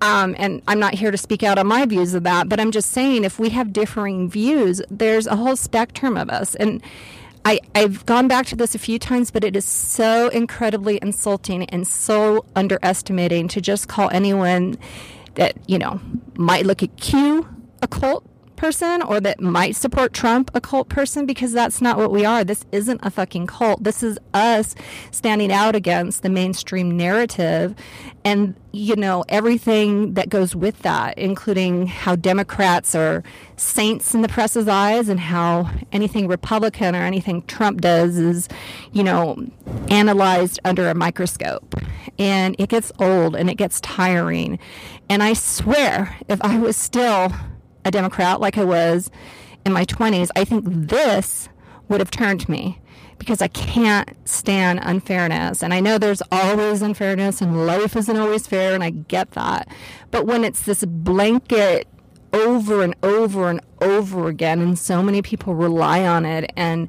Um, 0.00 0.34
and 0.38 0.62
I'm 0.68 0.78
not 0.78 0.94
here 0.94 1.10
to 1.10 1.18
speak 1.18 1.42
out 1.42 1.58
on 1.58 1.66
my 1.66 1.84
views 1.84 2.14
of 2.14 2.22
that, 2.22 2.48
but 2.48 2.60
I'm 2.60 2.70
just 2.70 2.90
saying 2.90 3.24
if 3.24 3.38
we 3.38 3.50
have 3.50 3.72
differing 3.72 4.30
views, 4.30 4.80
there's 4.90 5.26
a 5.26 5.36
whole 5.36 5.56
spectrum 5.56 6.16
of 6.16 6.30
us. 6.30 6.54
And 6.54 6.82
I, 7.48 7.60
I've 7.74 8.04
gone 8.04 8.28
back 8.28 8.44
to 8.48 8.56
this 8.56 8.74
a 8.74 8.78
few 8.78 8.98
times, 8.98 9.30
but 9.30 9.42
it 9.42 9.56
is 9.56 9.64
so 9.64 10.28
incredibly 10.28 10.98
insulting 11.00 11.64
and 11.64 11.86
so 11.86 12.44
underestimating 12.54 13.48
to 13.48 13.62
just 13.62 13.88
call 13.88 14.10
anyone 14.10 14.76
that 15.36 15.56
you 15.66 15.78
know 15.78 15.98
might 16.36 16.66
look 16.66 16.82
at 16.82 16.94
Q 16.98 17.48
a 17.80 17.88
cult 17.88 18.22
person 18.58 19.00
or 19.02 19.20
that 19.20 19.40
might 19.40 19.76
support 19.76 20.12
Trump 20.12 20.50
a 20.52 20.60
cult 20.60 20.88
person 20.88 21.24
because 21.24 21.52
that's 21.52 21.80
not 21.80 21.96
what 21.96 22.10
we 22.10 22.24
are. 22.24 22.44
This 22.44 22.66
isn't 22.72 23.00
a 23.02 23.10
fucking 23.10 23.46
cult. 23.46 23.82
This 23.82 24.02
is 24.02 24.18
us 24.34 24.74
standing 25.10 25.50
out 25.50 25.74
against 25.74 26.22
the 26.22 26.28
mainstream 26.28 26.96
narrative 26.96 27.74
and, 28.24 28.54
you 28.72 28.96
know, 28.96 29.24
everything 29.28 30.14
that 30.14 30.28
goes 30.28 30.54
with 30.54 30.80
that, 30.82 31.16
including 31.16 31.86
how 31.86 32.16
Democrats 32.16 32.94
are 32.94 33.22
saints 33.56 34.12
in 34.14 34.20
the 34.20 34.28
press's 34.28 34.68
eyes 34.68 35.08
and 35.08 35.18
how 35.18 35.70
anything 35.92 36.28
Republican 36.28 36.94
or 36.94 37.02
anything 37.02 37.42
Trump 37.42 37.80
does 37.80 38.18
is, 38.18 38.48
you 38.92 39.02
know, 39.02 39.46
analyzed 39.88 40.60
under 40.64 40.90
a 40.90 40.94
microscope. 40.94 41.74
And 42.18 42.56
it 42.58 42.68
gets 42.68 42.92
old 42.98 43.36
and 43.36 43.48
it 43.48 43.54
gets 43.54 43.80
tiring. 43.80 44.58
And 45.08 45.22
I 45.22 45.32
swear, 45.32 46.18
if 46.28 46.42
I 46.42 46.58
was 46.58 46.76
still 46.76 47.32
a 47.88 47.90
Democrat 47.90 48.40
like 48.40 48.56
I 48.56 48.64
was 48.64 49.10
in 49.64 49.72
my 49.72 49.84
20s, 49.84 50.28
I 50.36 50.44
think 50.44 50.64
this 50.66 51.48
would 51.88 52.00
have 52.00 52.10
turned 52.10 52.48
me 52.48 52.80
because 53.18 53.42
I 53.42 53.48
can't 53.48 54.10
stand 54.28 54.80
unfairness. 54.82 55.62
And 55.62 55.74
I 55.74 55.80
know 55.80 55.98
there's 55.98 56.22
always 56.30 56.82
unfairness 56.82 57.40
and 57.40 57.66
life 57.66 57.96
isn't 57.96 58.16
always 58.16 58.46
fair, 58.46 58.74
and 58.74 58.84
I 58.84 58.90
get 58.90 59.32
that. 59.32 59.68
But 60.10 60.26
when 60.26 60.44
it's 60.44 60.62
this 60.62 60.84
blanket 60.84 61.88
over 62.32 62.82
and 62.82 62.94
over 63.02 63.50
and 63.50 63.60
over 63.80 64.28
again, 64.28 64.60
and 64.60 64.78
so 64.78 65.02
many 65.02 65.22
people 65.22 65.54
rely 65.54 66.06
on 66.06 66.24
it 66.24 66.52
and 66.56 66.88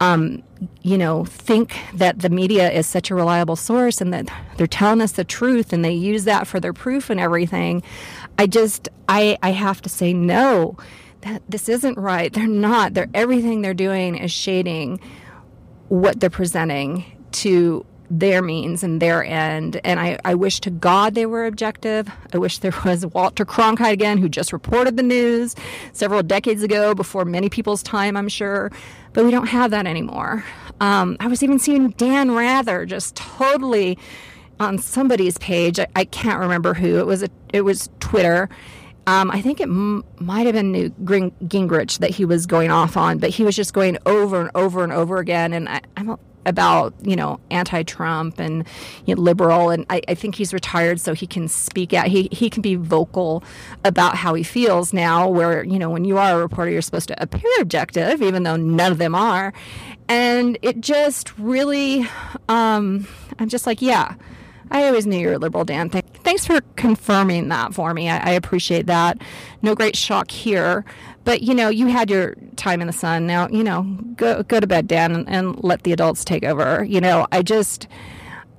um, 0.00 0.42
you 0.82 0.98
know, 0.98 1.24
think 1.24 1.76
that 1.94 2.20
the 2.20 2.28
media 2.28 2.70
is 2.70 2.86
such 2.86 3.10
a 3.10 3.14
reliable 3.14 3.56
source 3.56 4.00
and 4.00 4.12
that 4.12 4.28
they're 4.56 4.66
telling 4.66 5.00
us 5.00 5.12
the 5.12 5.24
truth 5.24 5.72
and 5.72 5.84
they 5.84 5.92
use 5.92 6.24
that 6.24 6.46
for 6.46 6.60
their 6.60 6.72
proof 6.72 7.10
and 7.10 7.18
everything. 7.18 7.82
I 8.38 8.46
just, 8.46 8.88
I, 9.08 9.38
I 9.42 9.50
have 9.50 9.82
to 9.82 9.88
say 9.88 10.12
no. 10.12 10.76
That 11.22 11.42
this 11.48 11.68
isn't 11.68 11.98
right. 11.98 12.32
They're 12.32 12.46
not. 12.46 12.94
They're 12.94 13.08
everything 13.12 13.62
they're 13.62 13.74
doing 13.74 14.16
is 14.16 14.30
shading 14.30 15.00
what 15.88 16.20
they're 16.20 16.30
presenting 16.30 17.04
to 17.32 17.84
their 18.10 18.42
means 18.42 18.84
and 18.84 19.02
their 19.02 19.24
end. 19.24 19.80
And 19.82 19.98
I, 19.98 20.18
I 20.24 20.34
wish 20.34 20.60
to 20.60 20.70
God 20.70 21.14
they 21.14 21.26
were 21.26 21.46
objective. 21.46 22.08
I 22.32 22.38
wish 22.38 22.58
there 22.58 22.72
was 22.84 23.04
Walter 23.06 23.44
Cronkite 23.44 23.92
again, 23.92 24.18
who 24.18 24.28
just 24.28 24.52
reported 24.52 24.96
the 24.96 25.02
news 25.02 25.56
several 25.92 26.22
decades 26.22 26.62
ago, 26.62 26.94
before 26.94 27.24
many 27.24 27.48
people's 27.48 27.82
time, 27.82 28.16
I'm 28.16 28.28
sure. 28.28 28.70
But 29.12 29.24
we 29.24 29.30
don't 29.30 29.48
have 29.48 29.72
that 29.72 29.86
anymore. 29.86 30.44
Um, 30.80 31.16
I 31.18 31.26
was 31.26 31.42
even 31.42 31.58
seeing 31.58 31.90
Dan 31.90 32.32
Rather 32.32 32.86
just 32.86 33.16
totally 33.16 33.98
on 34.60 34.78
somebody's 34.78 35.38
page. 35.38 35.80
I, 35.80 35.86
I 35.96 36.04
can't 36.04 36.38
remember 36.38 36.74
who. 36.74 36.98
It 36.98 37.06
was 37.06 37.22
a, 37.22 37.28
it 37.52 37.62
was 37.62 37.88
Twitter. 38.06 38.48
Um, 39.08 39.30
I 39.30 39.40
think 39.40 39.60
it 39.60 39.68
m- 39.68 40.04
might 40.18 40.46
have 40.46 40.54
been 40.54 40.72
Newt 40.72 41.04
Gingrich 41.04 41.98
that 41.98 42.10
he 42.10 42.24
was 42.24 42.46
going 42.46 42.70
off 42.70 42.96
on, 42.96 43.18
but 43.18 43.30
he 43.30 43.44
was 43.44 43.54
just 43.54 43.72
going 43.72 43.98
over 44.04 44.40
and 44.40 44.50
over 44.54 44.82
and 44.82 44.92
over 44.92 45.18
again. 45.18 45.52
And 45.52 45.68
I, 45.68 45.80
I'm 45.96 46.18
about 46.44 46.94
you 47.02 47.16
know 47.16 47.38
anti-Trump 47.50 48.38
and 48.38 48.66
you 49.04 49.14
know, 49.14 49.20
liberal, 49.20 49.70
and 49.70 49.84
I, 49.90 50.00
I, 50.08 50.14
think 50.14 50.34
he's 50.34 50.52
retired, 50.52 51.00
so 51.00 51.12
he 51.12 51.26
can 51.26 51.48
speak 51.48 51.92
out. 51.92 52.06
He 52.06 52.28
he 52.32 52.48
can 52.48 52.62
be 52.62 52.76
vocal 52.76 53.44
about 53.84 54.16
how 54.16 54.34
he 54.34 54.42
feels 54.42 54.92
now. 54.92 55.28
Where 55.28 55.64
you 55.64 55.78
know 55.78 55.90
when 55.90 56.04
you 56.04 56.18
are 56.18 56.38
a 56.38 56.38
reporter, 56.38 56.70
you're 56.70 56.82
supposed 56.82 57.08
to 57.08 57.22
appear 57.22 57.50
objective, 57.60 58.22
even 58.22 58.44
though 58.44 58.56
none 58.56 58.90
of 58.90 58.98
them 58.98 59.14
are. 59.14 59.52
And 60.08 60.56
it 60.62 60.80
just 60.80 61.36
really, 61.36 62.08
um, 62.48 63.08
I'm 63.40 63.48
just 63.48 63.66
like, 63.66 63.82
yeah 63.82 64.14
I 64.70 64.86
always 64.86 65.06
knew 65.06 65.18
you 65.18 65.28
were 65.28 65.34
a 65.34 65.38
liberal, 65.38 65.64
Dan. 65.64 65.90
Th- 65.90 66.04
thanks 66.24 66.46
for 66.46 66.60
confirming 66.76 67.48
that 67.48 67.74
for 67.74 67.94
me. 67.94 68.08
I, 68.08 68.18
I 68.18 68.30
appreciate 68.32 68.86
that. 68.86 69.18
No 69.62 69.74
great 69.74 69.96
shock 69.96 70.30
here. 70.30 70.84
But, 71.24 71.42
you 71.42 71.54
know, 71.54 71.68
you 71.68 71.86
had 71.88 72.10
your 72.10 72.34
time 72.56 72.80
in 72.80 72.86
the 72.86 72.92
sun. 72.92 73.26
Now, 73.26 73.48
you 73.48 73.64
know, 73.64 73.82
go, 74.16 74.42
go 74.42 74.60
to 74.60 74.66
bed, 74.66 74.86
Dan, 74.86 75.12
and, 75.12 75.28
and 75.28 75.62
let 75.62 75.82
the 75.82 75.92
adults 75.92 76.24
take 76.24 76.44
over. 76.44 76.84
You 76.84 77.00
know, 77.00 77.26
I 77.32 77.42
just, 77.42 77.88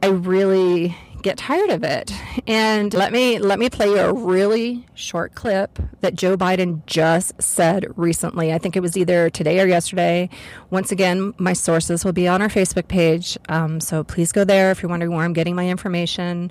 I 0.03 0.07
really 0.07 0.95
get 1.27 1.37
tired 1.37 1.69
of 1.69 1.83
it. 1.83 2.13
And 2.47 2.93
let 2.93 3.11
me 3.11 3.37
let 3.37 3.59
me 3.59 3.69
play 3.69 3.89
you 3.89 3.97
a 3.97 4.13
really 4.13 4.85
short 4.93 5.35
clip 5.35 5.77
that 5.99 6.15
Joe 6.15 6.37
Biden 6.37 6.85
just 6.85 7.41
said 7.41 7.85
recently. 7.97 8.53
I 8.53 8.57
think 8.57 8.77
it 8.77 8.79
was 8.79 8.95
either 8.95 9.29
today 9.29 9.59
or 9.59 9.67
yesterday. 9.67 10.29
Once 10.69 10.91
again, 10.91 11.33
my 11.37 11.51
sources 11.51 12.05
will 12.05 12.13
be 12.13 12.29
on 12.29 12.41
our 12.41 12.47
Facebook 12.47 12.87
page, 12.87 13.37
um, 13.49 13.81
so 13.81 14.05
please 14.05 14.31
go 14.31 14.45
there 14.45 14.71
if 14.71 14.81
you're 14.81 14.89
wondering 14.89 15.11
where 15.11 15.25
I'm 15.25 15.33
getting 15.33 15.55
my 15.55 15.67
information. 15.67 16.49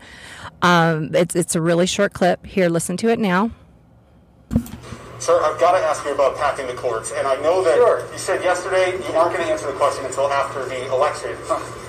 Um, 0.61 1.15
it's 1.15 1.35
it's 1.35 1.55
a 1.55 1.63
really 1.63 1.87
short 1.87 2.13
clip. 2.13 2.45
Here, 2.45 2.69
listen 2.69 2.99
to 2.99 3.09
it 3.09 3.19
now. 3.19 3.51
Sir, 5.19 5.41
I've 5.43 5.59
got 5.59 5.73
to 5.73 5.79
ask 5.79 6.05
you 6.05 6.13
about 6.13 6.37
packing 6.37 6.67
the 6.67 6.75
courts. 6.75 7.13
And 7.13 7.27
I 7.27 7.37
know 7.37 7.65
that 7.65 7.77
sure. 7.77 8.07
you 8.13 8.19
said 8.19 8.43
yesterday 8.43 8.93
you 8.93 9.15
aren't 9.17 9.35
going 9.35 9.47
to 9.47 9.53
answer 9.53 9.67
the 9.67 9.79
question 9.79 10.05
until 10.05 10.29
after 10.31 10.65
the 10.67 10.87
election. 10.93 11.37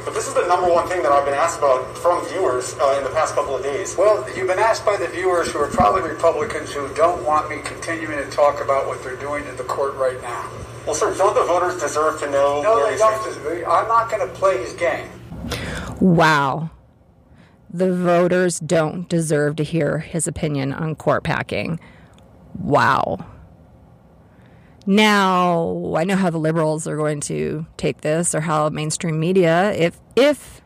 But 0.06 0.14
this 0.14 0.28
is 0.28 0.34
the 0.34 0.48
number 0.48 0.72
one 0.72 0.88
thing 0.88 1.04
that 1.04 1.12
I've 1.12 1.26
been 1.26 1.34
asked 1.34 1.60
about 1.60 1.98
from 1.98 2.26
viewers 2.28 2.76
uh, 2.80 2.96
in 2.98 3.04
the 3.04 3.10
past 3.10 3.36
couple 3.36 3.56
of 3.56 3.64
days. 3.64 3.98
Well, 3.98 4.26
you've 4.36 4.48
been 4.48 4.60
asked 4.60 4.86
by 4.86 4.96
the 4.96 5.08
viewers 5.08 5.52
who 5.52 5.60
are 5.60 5.68
probably 5.68 6.08
Republicans 6.10 6.72
who 6.72 6.88
don't 6.96 7.26
want 7.26 7.50
me 7.50 7.58
continuing 7.64 8.18
to 8.18 8.30
talk 8.32 8.64
about 8.64 8.88
what 8.88 9.04
they're 9.04 9.18
doing 9.18 9.46
in 9.46 9.58
the 9.58 9.66
court 9.66 9.96
right 9.96 10.22
now. 10.22 10.50
Well, 10.86 10.96
sir, 10.96 11.14
don't 11.18 11.36
the 11.36 11.44
voters 11.44 11.82
deserve 11.82 12.20
to 12.22 12.32
know? 12.32 12.62
No, 12.62 12.90
they 12.90 12.98
don't. 12.98 13.68
I'm 13.68 13.90
not 13.90 14.10
going 14.10 14.26
to 14.26 14.34
play 14.34 14.58
his 14.58 14.72
game. 14.74 15.10
Wow. 16.00 16.70
The 17.70 17.94
voters 17.94 18.60
don't 18.60 19.10
deserve 19.10 19.58
to 19.58 19.64
hear 19.64 20.00
his 20.00 20.28
opinion 20.28 20.72
on 20.72 20.96
court 20.96 21.26
packing. 21.26 21.82
Wow. 22.60 23.26
Now, 24.86 25.94
I 25.96 26.06
know 26.06 26.16
how 26.16 26.30
the 26.30 26.38
liberals 26.38 26.88
are 26.88 26.96
going 26.96 27.20
to 27.22 27.66
take 27.76 28.02
this 28.02 28.34
or 28.34 28.40
how 28.40 28.70
mainstream 28.70 29.20
media, 29.20 29.74
if 29.74 30.00
if 30.16 30.62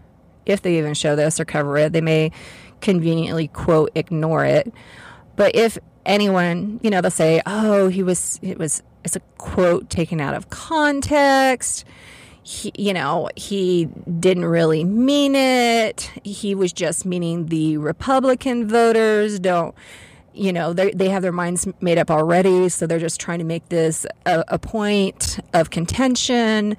if 0.45 0.62
they 0.62 0.77
even 0.77 0.93
show 0.93 1.15
this 1.15 1.39
or 1.39 1.45
cover 1.45 1.77
it, 1.77 1.91
they 1.93 2.01
may 2.01 2.31
conveniently 2.81 3.48
quote 3.48 3.91
ignore 3.95 4.45
it. 4.45 4.71
But 5.36 5.55
if 5.55 5.77
anyone, 6.05 6.79
you 6.83 6.91
know, 6.91 7.01
they'll 7.01 7.12
say, 7.12 7.41
"Oh, 7.48 7.88
he 7.88 8.03
was 8.03 8.39
it 8.43 8.60
was 8.60 8.83
it's 9.03 9.15
a 9.15 9.21
quote 9.38 9.89
taken 9.89 10.21
out 10.21 10.36
of 10.36 10.50
context." 10.51 11.83
He, 12.43 12.71
you 12.77 12.93
know, 12.93 13.29
he 13.36 13.86
didn't 14.19 14.45
really 14.45 14.83
mean 14.83 15.36
it. 15.36 16.12
He 16.24 16.53
was 16.53 16.74
just 16.74 17.05
meaning 17.05 17.48
the 17.48 17.77
Republican 17.77 18.67
voters. 18.67 19.39
Don't 19.39 19.74
you 20.33 20.53
know 20.53 20.73
they 20.73 20.91
they 20.91 21.09
have 21.09 21.21
their 21.21 21.31
minds 21.31 21.67
made 21.81 21.97
up 21.97 22.09
already, 22.11 22.69
so 22.69 22.88
they're 22.88 23.00
just 23.00 23.19
trying 23.19 23.39
to 23.39 23.45
make 23.45 23.69
this 23.69 24.05
a, 24.25 24.43
a 24.47 24.59
point 24.59 25.39
of 25.53 25.69
contention. 25.69 26.77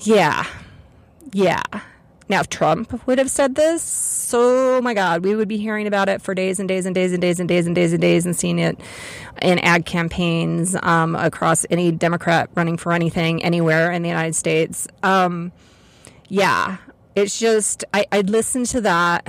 Yeah, 0.00 0.46
yeah. 1.32 1.62
Now, 2.30 2.38
if 2.38 2.48
Trump 2.48 3.08
would 3.08 3.18
have 3.18 3.28
said 3.28 3.56
this, 3.56 4.30
oh 4.32 4.80
my 4.82 4.94
God, 4.94 5.24
we 5.24 5.34
would 5.34 5.48
be 5.48 5.56
hearing 5.56 5.88
about 5.88 6.08
it 6.08 6.22
for 6.22 6.32
days 6.32 6.60
and 6.60 6.68
days 6.68 6.86
and 6.86 6.94
days 6.94 7.12
and 7.12 7.20
days 7.20 7.40
and 7.40 7.48
days 7.48 7.66
and 7.66 7.74
days 7.74 7.92
and 7.92 8.00
days 8.00 8.24
and 8.24 8.36
seeing 8.36 8.60
it 8.60 8.80
in 9.42 9.58
ad 9.58 9.84
campaigns 9.84 10.76
um, 10.80 11.16
across 11.16 11.66
any 11.70 11.90
Democrat 11.90 12.48
running 12.54 12.76
for 12.76 12.92
anything 12.92 13.42
anywhere 13.42 13.90
in 13.90 14.02
the 14.02 14.08
United 14.08 14.36
States. 14.36 14.86
Um, 15.02 15.50
yeah, 16.28 16.76
it's 17.16 17.36
just, 17.36 17.84
I, 17.92 18.06
I'd 18.12 18.30
listen 18.30 18.62
to 18.66 18.80
that 18.82 19.26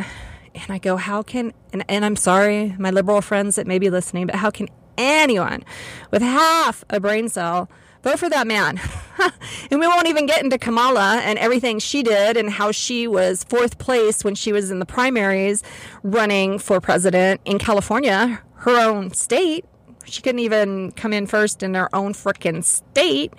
and 0.56 0.66
I 0.70 0.78
go, 0.78 0.98
how 0.98 1.22
can, 1.22 1.54
and, 1.74 1.84
and 1.88 2.06
I'm 2.06 2.16
sorry, 2.16 2.76
my 2.78 2.92
liberal 2.92 3.22
friends 3.22 3.56
that 3.56 3.68
may 3.68 3.80
be 3.80 3.90
listening, 3.90 4.28
but 4.28 4.36
how 4.36 4.52
can 4.52 4.68
anyone 4.98 5.64
with 6.12 6.22
half 6.22 6.84
a 6.90 7.00
brain 7.00 7.30
cell 7.30 7.70
vote 8.04 8.20
for 8.20 8.30
that 8.30 8.48
man? 8.48 8.80
and 9.72 9.80
we 9.80 9.88
won't 9.88 10.08
even 10.08 10.26
get 10.26 10.44
into 10.44 10.58
Kamala 10.58 11.22
and 11.24 11.40
everything 11.40 11.80
she 11.80 12.04
did 12.04 12.38
and 12.38 12.50
how 12.50 12.72
she 12.72 13.08
was 13.08 13.44
fourth 13.44 13.78
place 13.78 14.24
when 14.24 14.36
she 14.36 14.52
was 14.52 14.72
in 14.72 14.80
the 14.80 14.86
primaries 14.86 15.64
running 16.04 16.60
for 16.60 16.82
president 16.82 17.42
in 17.46 17.58
California, 17.58 18.42
her 18.56 18.80
own 18.80 19.12
state. 19.12 19.66
She 20.06 20.22
couldn't 20.22 20.40
even 20.40 20.92
come 20.92 21.14
in 21.14 21.28
first 21.28 21.64
in 21.64 21.74
her 21.76 21.94
own 21.96 22.14
freaking 22.14 22.64
state 22.64 23.34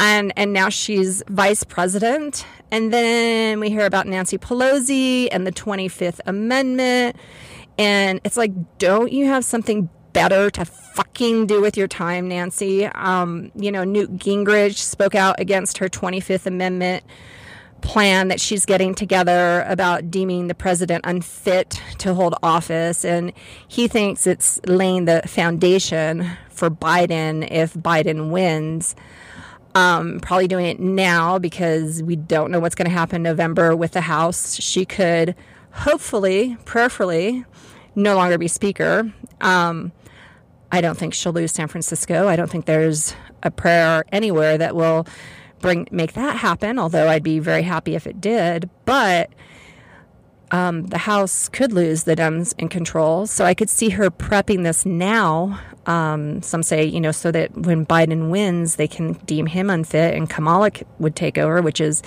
and 0.00 0.32
and 0.36 0.52
now 0.52 0.68
she's 0.68 1.22
vice 1.28 1.64
president. 1.64 2.44
And 2.70 2.92
then 2.92 3.60
we 3.60 3.70
hear 3.70 3.86
about 3.86 4.06
Nancy 4.06 4.38
Pelosi 4.38 5.28
and 5.30 5.46
the 5.46 5.52
25th 5.52 6.20
Amendment. 6.26 7.16
And 7.78 8.20
it's 8.24 8.36
like, 8.36 8.52
don't 8.78 9.12
you 9.12 9.26
have 9.26 9.44
something 9.44 9.88
better 10.12 10.50
to 10.50 10.64
fucking 10.64 11.46
do 11.46 11.60
with 11.60 11.76
your 11.76 11.88
time, 11.88 12.28
Nancy? 12.28 12.86
Um, 12.86 13.52
you 13.54 13.70
know, 13.70 13.84
Newt 13.84 14.16
Gingrich 14.16 14.76
spoke 14.76 15.14
out 15.14 15.40
against 15.40 15.78
her 15.78 15.88
25th 15.88 16.46
Amendment 16.46 17.04
plan 17.84 18.28
that 18.28 18.40
she's 18.40 18.64
getting 18.64 18.94
together 18.94 19.62
about 19.68 20.10
deeming 20.10 20.48
the 20.48 20.54
president 20.54 21.04
unfit 21.06 21.80
to 21.98 22.14
hold 22.14 22.34
office. 22.42 23.04
And 23.04 23.32
he 23.68 23.88
thinks 23.88 24.26
it's 24.26 24.58
laying 24.66 25.04
the 25.04 25.22
foundation 25.26 26.30
for 26.48 26.70
Biden 26.70 27.46
if 27.50 27.74
Biden 27.74 28.30
wins. 28.30 28.96
Um, 29.74 30.20
probably 30.20 30.46
doing 30.46 30.66
it 30.66 30.78
now 30.78 31.38
because 31.40 32.00
we 32.02 32.14
don't 32.14 32.52
know 32.52 32.60
what's 32.60 32.76
going 32.76 32.88
to 32.88 32.94
happen 32.94 33.22
November 33.22 33.74
with 33.74 33.90
the 33.92 34.00
House. 34.00 34.54
She 34.60 34.84
could 34.84 35.34
hopefully, 35.72 36.56
prayerfully, 36.64 37.44
no 37.96 38.14
longer 38.14 38.38
be 38.38 38.48
Speaker. 38.48 39.12
Um, 39.40 39.92
I 40.70 40.80
don't 40.80 40.96
think 40.96 41.14
she'll 41.14 41.32
lose 41.32 41.52
San 41.52 41.68
Francisco. 41.68 42.28
I 42.28 42.36
don't 42.36 42.50
think 42.50 42.66
there's 42.66 43.14
a 43.42 43.50
prayer 43.50 44.04
anywhere 44.12 44.58
that 44.58 44.74
will 44.74 45.06
bring 45.60 45.88
make 45.90 46.12
that 46.14 46.36
happen. 46.36 46.78
Although 46.78 47.08
I'd 47.08 47.22
be 47.22 47.38
very 47.38 47.62
happy 47.62 47.94
if 47.94 48.06
it 48.06 48.20
did, 48.20 48.70
but 48.84 49.30
um, 50.50 50.86
the 50.86 50.98
House 50.98 51.48
could 51.48 51.72
lose 51.72 52.04
the 52.04 52.14
Dems 52.14 52.54
in 52.58 52.68
control. 52.68 53.26
So 53.26 53.44
I 53.44 53.54
could 53.54 53.70
see 53.70 53.90
her 53.90 54.10
prepping 54.10 54.62
this 54.62 54.86
now. 54.86 55.60
Um, 55.86 56.42
some 56.42 56.62
say, 56.62 56.84
you 56.84 57.00
know, 57.00 57.12
so 57.12 57.30
that 57.30 57.56
when 57.56 57.84
Biden 57.84 58.30
wins, 58.30 58.76
they 58.76 58.88
can 58.88 59.12
deem 59.24 59.46
him 59.46 59.70
unfit 59.70 60.14
and 60.14 60.28
Kamala 60.28 60.70
would 60.98 61.14
take 61.14 61.36
over, 61.38 61.60
which 61.60 61.80
is 61.80 62.02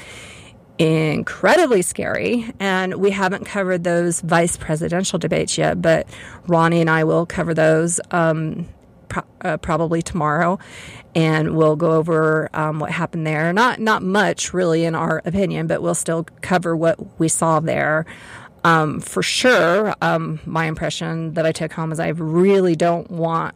incredibly 0.80 1.82
scary. 1.82 2.52
And 2.60 2.96
we 2.96 3.12
haven't 3.12 3.46
covered 3.46 3.84
those 3.84 4.22
vice 4.22 4.58
presidential 4.58 5.20
debates 5.20 5.58
yet, 5.58 5.82
but 5.82 6.08
Ronnie 6.48 6.82
and 6.82 6.90
I 6.90 7.04
will 7.04 7.26
cover 7.26 7.54
those 7.54 8.00
um, 8.12 8.68
pro- 9.10 9.24
uh, 9.42 9.58
probably 9.58 10.02
tomorrow, 10.02 10.60
and 11.16 11.56
we'll 11.56 11.76
go 11.76 11.92
over 11.92 12.50
um, 12.54 12.80
what 12.80 12.92
happened 12.92 13.26
there. 13.26 13.52
Not 13.54 13.80
not 13.80 14.04
much 14.04 14.54
really, 14.54 14.86
in 14.86 14.96
our 14.96 15.22
opinion, 15.26 15.68
but 15.68 15.82
we'll 15.82 15.96
still 15.96 16.26
cover 16.42 16.76
what 16.76 17.20
we 17.20 17.28
saw 17.28 17.60
there. 17.60 18.06
Um, 18.64 19.00
for 19.00 19.24
sure, 19.24 19.96
um, 20.02 20.40
my 20.46 20.66
impression 20.66 21.34
that 21.36 21.46
I 21.46 21.52
took 21.52 21.72
home 21.72 21.92
is 21.92 22.00
I 22.00 22.10
really 22.10 22.76
don't 22.76 23.10
want 23.10 23.56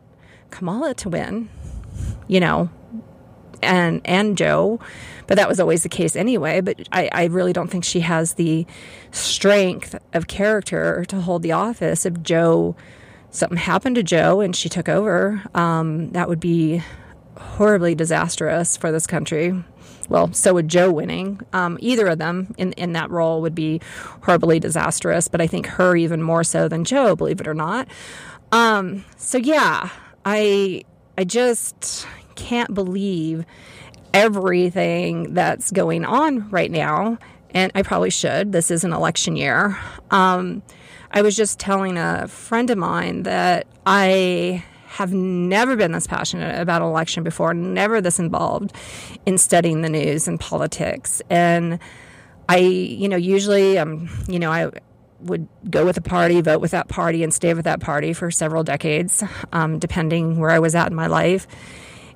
Kamala 0.52 0.94
to 0.96 1.10
win. 1.10 1.50
You 2.28 2.40
know, 2.40 2.70
and 3.62 4.02
and 4.06 4.38
Joe, 4.38 4.80
but 5.28 5.38
that 5.38 5.48
was 5.48 5.60
always 5.60 5.84
the 5.84 5.90
case 5.90 6.16
anyway. 6.16 6.62
But 6.62 6.88
I, 6.92 7.10
I 7.12 7.24
really 7.26 7.54
don't 7.54 7.70
think 7.70 7.84
she 7.84 8.02
has 8.02 8.34
the 8.34 8.66
strength 9.12 9.96
of 10.14 10.28
character 10.28 11.06
to 11.06 11.22
hold 11.22 11.44
the 11.44 11.52
office 11.52 12.06
if 12.06 12.22
Joe 12.22 12.76
something 13.32 13.58
happened 13.58 13.96
to 13.96 14.04
Joe 14.04 14.42
and 14.42 14.56
she 14.56 14.70
took 14.70 14.90
over, 14.90 15.42
um, 15.56 16.12
that 16.12 16.28
would 16.28 16.40
be 16.40 16.84
horribly 17.38 17.96
disastrous 17.96 18.78
for 18.78 18.92
this 18.92 19.08
country. 19.08 19.64
Well, 20.10 20.34
so 20.34 20.54
would 20.54 20.68
Joe 20.68 20.92
winning. 20.92 21.40
Um, 21.54 21.78
either 21.80 22.08
of 22.08 22.18
them 22.18 22.54
in, 22.58 22.74
in 22.74 22.92
that 22.94 23.10
role 23.10 23.42
would 23.42 23.56
be 23.56 23.80
horribly 24.24 24.60
disastrous, 24.60 25.30
but 25.30 25.40
I 25.40 25.48
think 25.48 25.66
her 25.68 25.96
even 25.96 26.22
more 26.22 26.44
so 26.44 26.68
than 26.68 26.84
Joe, 26.84 27.16
believe 27.16 27.40
it 27.40 27.48
or 27.48 27.54
not. 27.54 27.88
Um, 28.52 29.06
so 29.16 29.38
yeah, 29.38 29.90
I 30.26 30.84
I 31.18 31.24
just 31.24 32.08
can't 32.36 32.74
believe 32.74 33.46
everything 34.14 35.34
that's 35.34 35.72
going 35.72 36.06
on 36.06 36.50
right 36.50 36.72
now, 36.72 37.18
and 37.52 37.72
I 37.76 37.84
probably 37.84 38.10
should. 38.10 38.52
This 38.52 38.72
is 38.72 38.84
an 38.84 38.94
election 38.94 39.36
year. 39.36 39.78
Um, 40.10 40.64
I 41.12 41.22
was 41.22 41.36
just 41.36 41.60
telling 41.60 41.98
a 41.98 42.28
friend 42.28 42.70
of 42.70 42.78
mine 42.78 43.24
that 43.24 43.68
I 43.86 44.64
have 44.88 45.14
never 45.14 45.76
been 45.76 45.94
this 45.94 46.08
passionate 46.08 46.60
about 46.60 46.82
an 46.82 46.88
election 46.88 47.24
before, 47.24 47.54
never 47.54 48.02
this 48.02 48.20
involved 48.20 48.74
in 49.26 49.38
studying 49.38 49.82
the 49.82 49.90
news 49.90 50.28
and 50.28 50.40
politics. 50.40 51.22
And 51.30 51.80
I, 52.50 52.58
you 52.58 53.08
know, 53.08 53.16
usually, 53.16 53.80
I'm, 53.80 54.10
you 54.28 54.38
know, 54.40 54.52
I 54.52 54.70
would 55.24 55.48
go 55.70 55.86
with 55.86 55.98
a 55.98 56.02
party, 56.02 56.42
vote 56.42 56.62
with 56.62 56.72
that 56.72 56.88
party, 56.88 57.24
and 57.24 57.34
stay 57.34 57.54
with 57.54 57.66
that 57.66 57.80
party 57.80 58.14
for 58.14 58.32
several 58.32 58.64
decades, 58.64 59.24
um, 59.52 59.80
depending 59.80 60.40
where 60.40 60.50
I 60.50 60.60
was 60.60 60.76
at 60.76 60.90
in 60.90 60.96
my 60.96 61.08
life. 61.08 61.48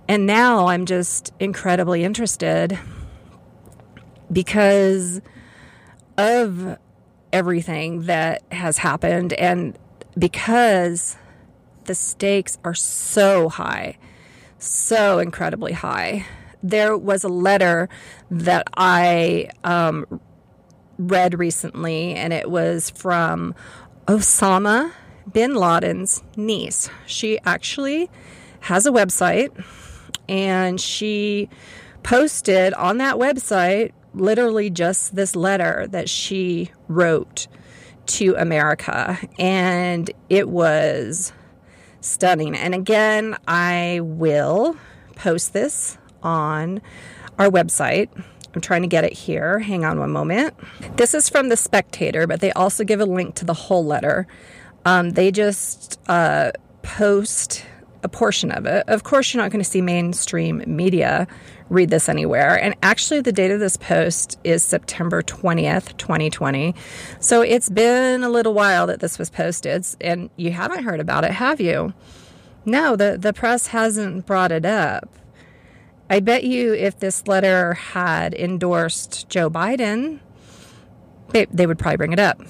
And 0.07 0.25
now 0.25 0.67
I'm 0.67 0.85
just 0.85 1.33
incredibly 1.39 2.03
interested 2.03 2.77
because 4.31 5.21
of 6.17 6.77
everything 7.33 8.03
that 8.03 8.43
has 8.51 8.77
happened 8.77 9.33
and 9.33 9.77
because 10.17 11.17
the 11.85 11.95
stakes 11.95 12.57
are 12.63 12.73
so 12.73 13.49
high, 13.49 13.97
so 14.57 15.19
incredibly 15.19 15.73
high. 15.73 16.25
There 16.63 16.97
was 16.97 17.23
a 17.23 17.29
letter 17.29 17.89
that 18.31 18.67
I 18.75 19.49
um, 19.63 20.19
read 20.97 21.37
recently, 21.37 22.13
and 22.13 22.33
it 22.33 22.49
was 22.49 22.89
from 22.91 23.55
Osama 24.07 24.91
bin 25.31 25.55
Laden's 25.55 26.23
niece. 26.35 26.89
She 27.05 27.39
actually 27.45 28.09
has 28.61 28.85
a 28.85 28.91
website, 28.91 29.49
and 30.29 30.79
she 30.79 31.49
posted 32.03 32.73
on 32.75 32.97
that 32.97 33.15
website 33.15 33.91
literally 34.13 34.69
just 34.69 35.15
this 35.15 35.35
letter 35.35 35.87
that 35.89 36.09
she 36.09 36.71
wrote 36.87 37.47
to 38.05 38.35
America. 38.35 39.17
And 39.37 40.09
it 40.29 40.47
was 40.47 41.33
stunning. 42.01 42.55
And 42.55 42.75
again, 42.75 43.35
I 43.47 43.99
will 44.03 44.77
post 45.15 45.53
this 45.53 45.97
on 46.23 46.81
our 47.37 47.49
website. 47.49 48.09
I'm 48.55 48.61
trying 48.61 48.83
to 48.83 48.87
get 48.87 49.03
it 49.03 49.13
here. 49.13 49.59
Hang 49.59 49.83
on 49.83 49.99
one 49.99 50.11
moment. 50.11 50.53
This 50.95 51.13
is 51.13 51.27
from 51.27 51.49
The 51.49 51.57
Spectator, 51.57 52.25
but 52.25 52.39
they 52.39 52.53
also 52.53 52.85
give 52.85 53.01
a 53.01 53.05
link 53.05 53.35
to 53.35 53.45
the 53.45 53.53
whole 53.53 53.85
letter. 53.85 54.27
Um, 54.85 55.11
they 55.11 55.29
just 55.29 55.99
uh, 56.07 56.53
post 56.81 57.65
a 58.01 58.07
portion 58.07 58.51
of 58.51 58.65
it. 58.65 58.87
Of 58.87 59.03
course, 59.03 59.33
you're 59.33 59.43
not 59.43 59.51
going 59.51 59.63
to 59.63 59.69
see 59.69 59.81
mainstream 59.81 60.63
media 60.67 61.27
read 61.69 61.89
this 61.89 62.07
anywhere. 62.07 62.61
And 62.61 62.75
actually, 62.83 63.21
the 63.21 63.31
date 63.31 63.51
of 63.51 63.59
this 63.59 63.75
post 63.75 64.39
is 64.43 64.63
September 64.63 65.21
20th, 65.21 65.97
2020. 65.97 66.75
So 67.19 67.41
it's 67.41 67.69
been 67.69 68.23
a 68.23 68.29
little 68.29 68.53
while 68.53 68.87
that 68.87 68.99
this 68.99 69.19
was 69.19 69.29
posted, 69.29 69.85
and 69.99 70.29
you 70.37 70.51
haven't 70.51 70.83
heard 70.83 70.99
about 70.99 71.25
it, 71.25 71.31
have 71.31 71.59
you? 71.59 71.93
No, 72.63 72.95
the, 72.95 73.17
the 73.19 73.33
press 73.33 73.67
hasn't 73.67 74.25
brought 74.25 74.51
it 74.51 74.65
up. 74.65 75.09
I 76.09 76.19
bet 76.19 76.43
you 76.43 76.73
if 76.73 76.99
this 76.99 77.27
letter 77.27 77.73
had 77.73 78.33
endorsed 78.33 79.27
Joe 79.29 79.49
Biden, 79.49 80.19
they, 81.29 81.65
would 81.65 81.79
probably 81.79 81.97
bring 81.97 82.13
it 82.13 82.19
up. 82.19 82.41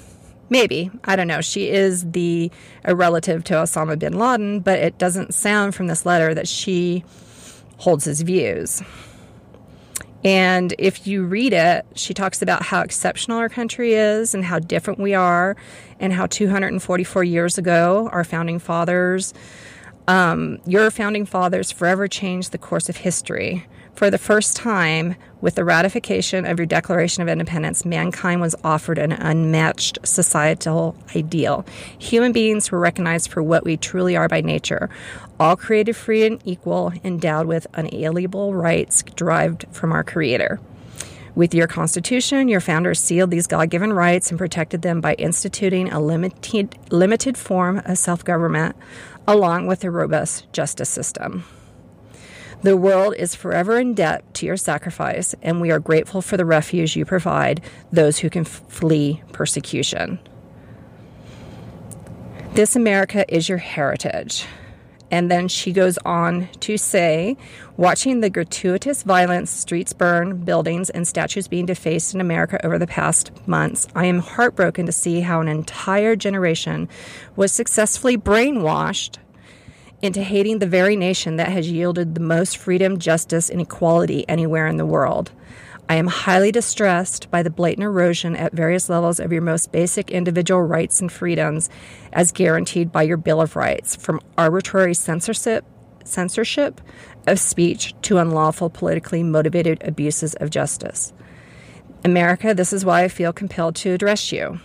Maybe. 0.48 0.90
I 1.04 1.16
don't 1.16 1.26
know. 1.26 1.40
She 1.40 1.70
is 1.70 2.08
the 2.10 2.50
a 2.84 2.94
relative 2.94 3.42
to 3.44 3.54
Osama 3.54 3.98
bin 3.98 4.18
Laden, 4.18 4.60
but 4.60 4.78
it 4.78 4.98
doesn't 4.98 5.34
sound 5.34 5.74
from 5.74 5.88
this 5.88 6.06
letter 6.06 6.34
that 6.34 6.46
she 6.46 7.02
holds 7.78 8.04
his 8.04 8.22
views. 8.22 8.82
And 10.24 10.74
if 10.78 11.06
you 11.06 11.24
read 11.24 11.52
it, 11.52 11.86
she 11.94 12.14
talks 12.14 12.42
about 12.42 12.62
how 12.62 12.82
exceptional 12.82 13.38
our 13.38 13.48
country 13.48 13.94
is 13.94 14.34
and 14.34 14.44
how 14.44 14.58
different 14.58 14.98
we 14.98 15.14
are, 15.14 15.56
and 16.00 16.12
how 16.12 16.26
244 16.26 17.24
years 17.24 17.58
ago, 17.58 18.08
our 18.12 18.24
founding 18.24 18.58
fathers, 18.58 19.34
um, 20.08 20.58
your 20.66 20.90
founding 20.90 21.26
fathers 21.26 21.72
forever 21.72 22.08
changed 22.08 22.52
the 22.52 22.58
course 22.58 22.88
of 22.88 22.98
history. 22.98 23.66
For 23.94 24.10
the 24.10 24.18
first 24.18 24.56
time, 24.56 25.16
with 25.40 25.54
the 25.54 25.64
ratification 25.64 26.44
of 26.44 26.58
your 26.58 26.66
Declaration 26.66 27.22
of 27.22 27.30
Independence, 27.30 27.86
mankind 27.86 28.42
was 28.42 28.54
offered 28.62 28.98
an 28.98 29.12
unmatched 29.12 29.98
societal 30.06 30.94
ideal. 31.16 31.64
Human 31.98 32.32
beings 32.32 32.70
were 32.70 32.78
recognized 32.78 33.30
for 33.30 33.42
what 33.42 33.64
we 33.64 33.78
truly 33.78 34.14
are 34.14 34.28
by 34.28 34.42
nature, 34.42 34.90
all 35.40 35.56
created 35.56 35.96
free 35.96 36.26
and 36.26 36.42
equal, 36.44 36.92
endowed 37.04 37.46
with 37.46 37.66
unalienable 37.72 38.54
rights 38.54 39.02
derived 39.02 39.64
from 39.72 39.92
our 39.92 40.04
Creator. 40.04 40.60
With 41.34 41.54
your 41.54 41.66
Constitution, 41.66 42.48
your 42.48 42.60
founders 42.60 42.98
sealed 42.98 43.30
these 43.30 43.46
God 43.46 43.70
given 43.70 43.92
rights 43.92 44.30
and 44.30 44.38
protected 44.38 44.82
them 44.82 45.00
by 45.00 45.14
instituting 45.14 45.90
a 45.90 46.00
limited, 46.00 46.78
limited 46.90 47.36
form 47.38 47.82
of 47.84 47.96
self 47.98 48.24
government 48.24 48.76
along 49.26 49.66
with 49.66 49.84
a 49.84 49.90
robust 49.90 50.52
justice 50.52 50.88
system. 50.88 51.44
The 52.62 52.76
world 52.76 53.14
is 53.16 53.34
forever 53.34 53.78
in 53.78 53.94
debt 53.94 54.34
to 54.34 54.46
your 54.46 54.56
sacrifice, 54.56 55.34
and 55.42 55.60
we 55.60 55.70
are 55.70 55.78
grateful 55.78 56.22
for 56.22 56.36
the 56.36 56.44
refuge 56.44 56.96
you 56.96 57.04
provide 57.04 57.60
those 57.92 58.18
who 58.18 58.30
can 58.30 58.46
f- 58.46 58.62
flee 58.68 59.22
persecution. 59.32 60.18
This 62.54 62.74
America 62.74 63.24
is 63.32 63.48
your 63.48 63.58
heritage. 63.58 64.46
And 65.10 65.30
then 65.30 65.48
she 65.48 65.72
goes 65.72 65.98
on 65.98 66.48
to 66.60 66.78
say, 66.78 67.36
watching 67.76 68.20
the 68.20 68.30
gratuitous 68.30 69.02
violence, 69.02 69.50
streets 69.50 69.92
burn, 69.92 70.44
buildings, 70.44 70.90
and 70.90 71.06
statues 71.06 71.48
being 71.48 71.66
defaced 71.66 72.14
in 72.14 72.20
America 72.20 72.64
over 72.64 72.78
the 72.78 72.86
past 72.86 73.30
months, 73.46 73.86
I 73.94 74.06
am 74.06 74.20
heartbroken 74.20 74.86
to 74.86 74.92
see 74.92 75.20
how 75.20 75.40
an 75.40 75.48
entire 75.48 76.16
generation 76.16 76.88
was 77.34 77.52
successfully 77.52 78.16
brainwashed 78.16 79.18
into 80.02 80.22
hating 80.22 80.58
the 80.58 80.66
very 80.66 80.96
nation 80.96 81.36
that 81.36 81.48
has 81.48 81.70
yielded 81.70 82.14
the 82.14 82.20
most 82.20 82.56
freedom, 82.56 82.98
justice, 82.98 83.50
and 83.50 83.60
equality 83.60 84.28
anywhere 84.28 84.66
in 84.66 84.76
the 84.76 84.86
world. 84.86 85.32
I 85.88 85.94
am 85.96 86.08
highly 86.08 86.50
distressed 86.50 87.30
by 87.30 87.42
the 87.42 87.50
blatant 87.50 87.84
erosion 87.84 88.34
at 88.34 88.52
various 88.52 88.88
levels 88.88 89.20
of 89.20 89.32
your 89.32 89.42
most 89.42 89.70
basic 89.70 90.10
individual 90.10 90.62
rights 90.62 91.00
and 91.00 91.12
freedoms 91.12 91.70
as 92.12 92.32
guaranteed 92.32 92.90
by 92.90 93.04
your 93.04 93.16
Bill 93.16 93.40
of 93.40 93.54
Rights, 93.54 93.94
from 93.94 94.20
arbitrary 94.36 94.94
censorship, 94.94 95.64
censorship 96.06 96.80
of 97.26 97.38
speech 97.38 97.94
to 98.02 98.18
unlawful 98.18 98.70
politically 98.70 99.22
motivated 99.22 99.82
abuses 99.82 100.34
of 100.34 100.50
justice. 100.50 101.12
America, 102.04 102.54
this 102.54 102.72
is 102.72 102.84
why 102.84 103.02
I 103.02 103.08
feel 103.08 103.32
compelled 103.32 103.76
to 103.76 103.92
address 103.92 104.30
you. 104.30 104.60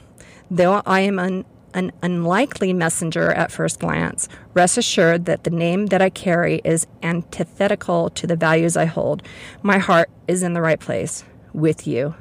Though 0.50 0.82
I 0.86 1.02
am 1.02 1.18
un- 1.18 1.46
an 1.74 1.92
unlikely 2.04 2.74
messenger 2.74 3.32
at 3.32 3.52
first 3.52 3.80
glance, 3.80 4.28
rest 4.54 4.78
assured 4.78 5.26
that 5.26 5.44
the 5.44 5.50
name 5.50 5.88
that 5.88 6.02
I 6.02 6.10
carry 6.10 6.62
is 6.64 6.86
antithetical 7.02 8.10
to 8.12 8.28
the 8.28 8.36
values 8.36 8.76
I 8.76 8.86
hold. 8.86 9.24
My 9.64 9.78
heart 9.78 10.10
is 10.28 10.44
in 10.44 10.54
the 10.54 10.62
right 10.62 10.80
place 10.80 11.24
with 11.54 11.88
you. 11.88 12.16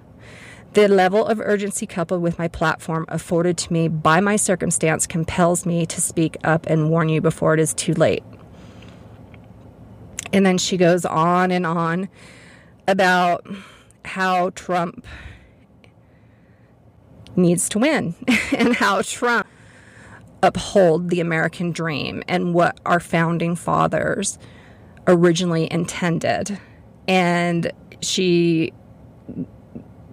The 0.72 0.86
level 0.86 1.26
of 1.26 1.40
urgency 1.40 1.84
coupled 1.84 2.22
with 2.22 2.38
my 2.38 2.46
platform 2.46 3.04
afforded 3.08 3.58
to 3.58 3.72
me 3.72 3.88
by 3.88 4.20
my 4.20 4.36
circumstance 4.36 5.06
compels 5.06 5.66
me 5.66 5.84
to 5.86 6.00
speak 6.00 6.36
up 6.44 6.66
and 6.66 6.90
warn 6.90 7.08
you 7.08 7.20
before 7.20 7.54
it 7.54 7.60
is 7.60 7.74
too 7.74 7.94
late. 7.94 8.22
And 10.32 10.46
then 10.46 10.58
she 10.58 10.76
goes 10.76 11.04
on 11.04 11.50
and 11.50 11.66
on 11.66 12.08
about 12.86 13.46
how 14.04 14.50
Trump 14.50 15.06
needs 17.36 17.68
to 17.70 17.78
win 17.78 18.14
and 18.56 18.74
how 18.74 19.02
Trump 19.02 19.46
uphold 20.42 21.10
the 21.10 21.20
American 21.20 21.70
dream 21.70 22.22
and 22.26 22.54
what 22.54 22.78
our 22.86 23.00
founding 23.00 23.54
fathers 23.54 24.38
originally 25.06 25.70
intended. 25.70 26.58
And 27.06 27.72
she 28.00 28.72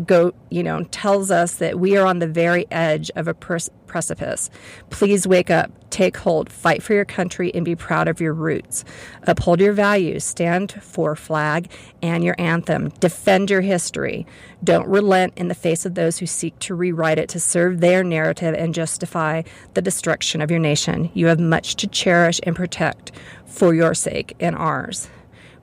go, 0.06 0.34
you 0.50 0.64
know, 0.64 0.84
tells 0.86 1.32
us 1.32 1.56
that 1.56 1.80
we 1.80 1.98
are 1.98 2.06
on 2.06 2.20
the 2.20 2.28
very 2.28 2.66
edge 2.72 3.10
of 3.16 3.28
a 3.28 3.34
precipice. 3.34 4.50
Please 4.90 5.28
wake 5.28 5.50
up, 5.50 5.72
take 5.90 6.18
hold, 6.18 6.52
fight 6.52 6.84
for 6.84 6.94
your 6.94 7.06
country, 7.06 7.52
and 7.56 7.66
be 7.66 7.76
proud 7.76 8.08
of 8.08 8.22
your 8.22 8.34
roots. 8.34 8.86
Uphold 9.24 9.60
your 9.60 9.74
values, 9.74 10.24
stand 10.24 10.74
for 10.84 11.16
flag 11.16 11.72
and 12.02 12.24
your 12.24 12.36
anthem. 12.38 12.90
Defend 13.00 13.50
your 13.50 13.62
history. 13.62 14.28
Don't 14.64 14.88
relent 14.88 15.34
in 15.36 15.48
the 15.48 15.56
face 15.56 15.86
of 15.86 15.96
those 15.96 16.20
who 16.20 16.26
seek 16.26 16.58
to 16.60 16.76
rewrite 16.76 17.18
it 17.18 17.30
to 17.30 17.40
serve 17.40 17.80
their 17.80 18.04
narrative 18.04 18.54
and 18.54 18.74
justify 18.74 19.42
the 19.74 19.82
destruction 19.82 20.42
of 20.42 20.52
your 20.52 20.60
nation. 20.60 21.10
You 21.14 21.28
have 21.28 21.40
much 21.40 21.76
to 21.78 21.88
cherish 21.88 22.40
and 22.44 22.56
protect 22.56 23.12
for 23.46 23.74
your 23.74 23.94
sake 23.94 24.36
and 24.40 24.56
ours. 24.56 25.10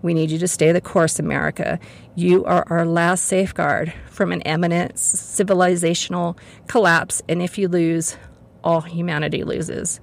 We 0.03 0.13
need 0.13 0.31
you 0.31 0.39
to 0.39 0.49
stay 0.49 0.71
the 0.71 0.83
course, 0.83 1.19
America. 1.19 1.79
You 2.17 2.45
are 2.45 2.65
our 2.69 2.87
last 2.87 3.25
safeguard 3.25 3.93
from 4.07 4.31
an 4.31 4.41
imminent 4.43 4.95
civilizational 4.95 6.39
collapse, 6.69 7.21
and 7.29 7.43
if 7.43 7.59
you 7.59 7.67
lose, 7.67 8.17
all 8.63 8.83
humanity 8.83 9.43
loses. 9.43 10.01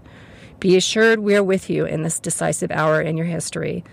Be 0.60 0.76
assured 0.76 1.19
we 1.19 1.38
are 1.38 1.43
with 1.43 1.69
you 1.69 1.86
in 1.86 2.04
this 2.04 2.19
decisive 2.19 2.69
hour 2.69 3.02
in 3.02 3.15
your 3.15 3.26
history. 3.28 3.86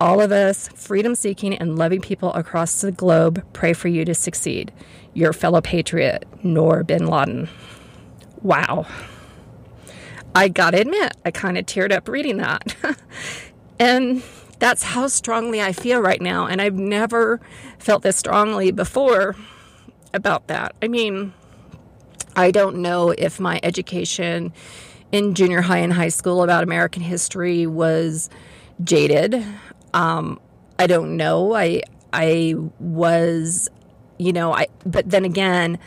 All 0.00 0.20
of 0.20 0.30
us, 0.30 0.68
freedom 0.68 1.16
seeking 1.16 1.52
and 1.54 1.76
loving 1.76 2.00
people 2.00 2.32
across 2.34 2.80
the 2.80 2.92
globe, 2.92 3.44
pray 3.52 3.72
for 3.72 3.88
you 3.88 4.04
to 4.04 4.14
succeed. 4.14 4.72
Your 5.12 5.32
fellow 5.32 5.60
patriot, 5.60 6.26
Noor 6.44 6.84
bin 6.84 7.06
Laden. 7.06 7.48
Wow. 8.40 8.86
I 10.34 10.48
gotta 10.48 10.80
admit, 10.80 11.16
I 11.24 11.32
kind 11.32 11.58
of 11.58 11.66
teared 11.66 11.92
up 11.92 12.08
reading 12.08 12.36
that. 12.36 12.76
and 13.78 14.22
that's 14.64 14.82
how 14.82 15.06
strongly 15.06 15.60
I 15.60 15.72
feel 15.72 16.00
right 16.00 16.22
now. 16.22 16.46
And 16.46 16.62
I've 16.62 16.78
never 16.78 17.38
felt 17.78 18.02
this 18.02 18.16
strongly 18.16 18.72
before 18.72 19.36
about 20.14 20.46
that. 20.46 20.74
I 20.80 20.88
mean, 20.88 21.34
I 22.34 22.50
don't 22.50 22.76
know 22.76 23.10
if 23.10 23.38
my 23.38 23.60
education 23.62 24.54
in 25.12 25.34
junior 25.34 25.60
high 25.60 25.80
and 25.80 25.92
high 25.92 26.08
school 26.08 26.42
about 26.42 26.62
American 26.62 27.02
history 27.02 27.66
was 27.66 28.30
jaded. 28.82 29.44
Um, 29.92 30.40
I 30.78 30.86
don't 30.86 31.18
know. 31.18 31.54
I 31.54 31.82
I 32.14 32.54
was, 32.78 33.68
you 34.16 34.32
know, 34.32 34.54
I 34.54 34.68
but 34.86 35.10
then 35.10 35.26
again, 35.26 35.78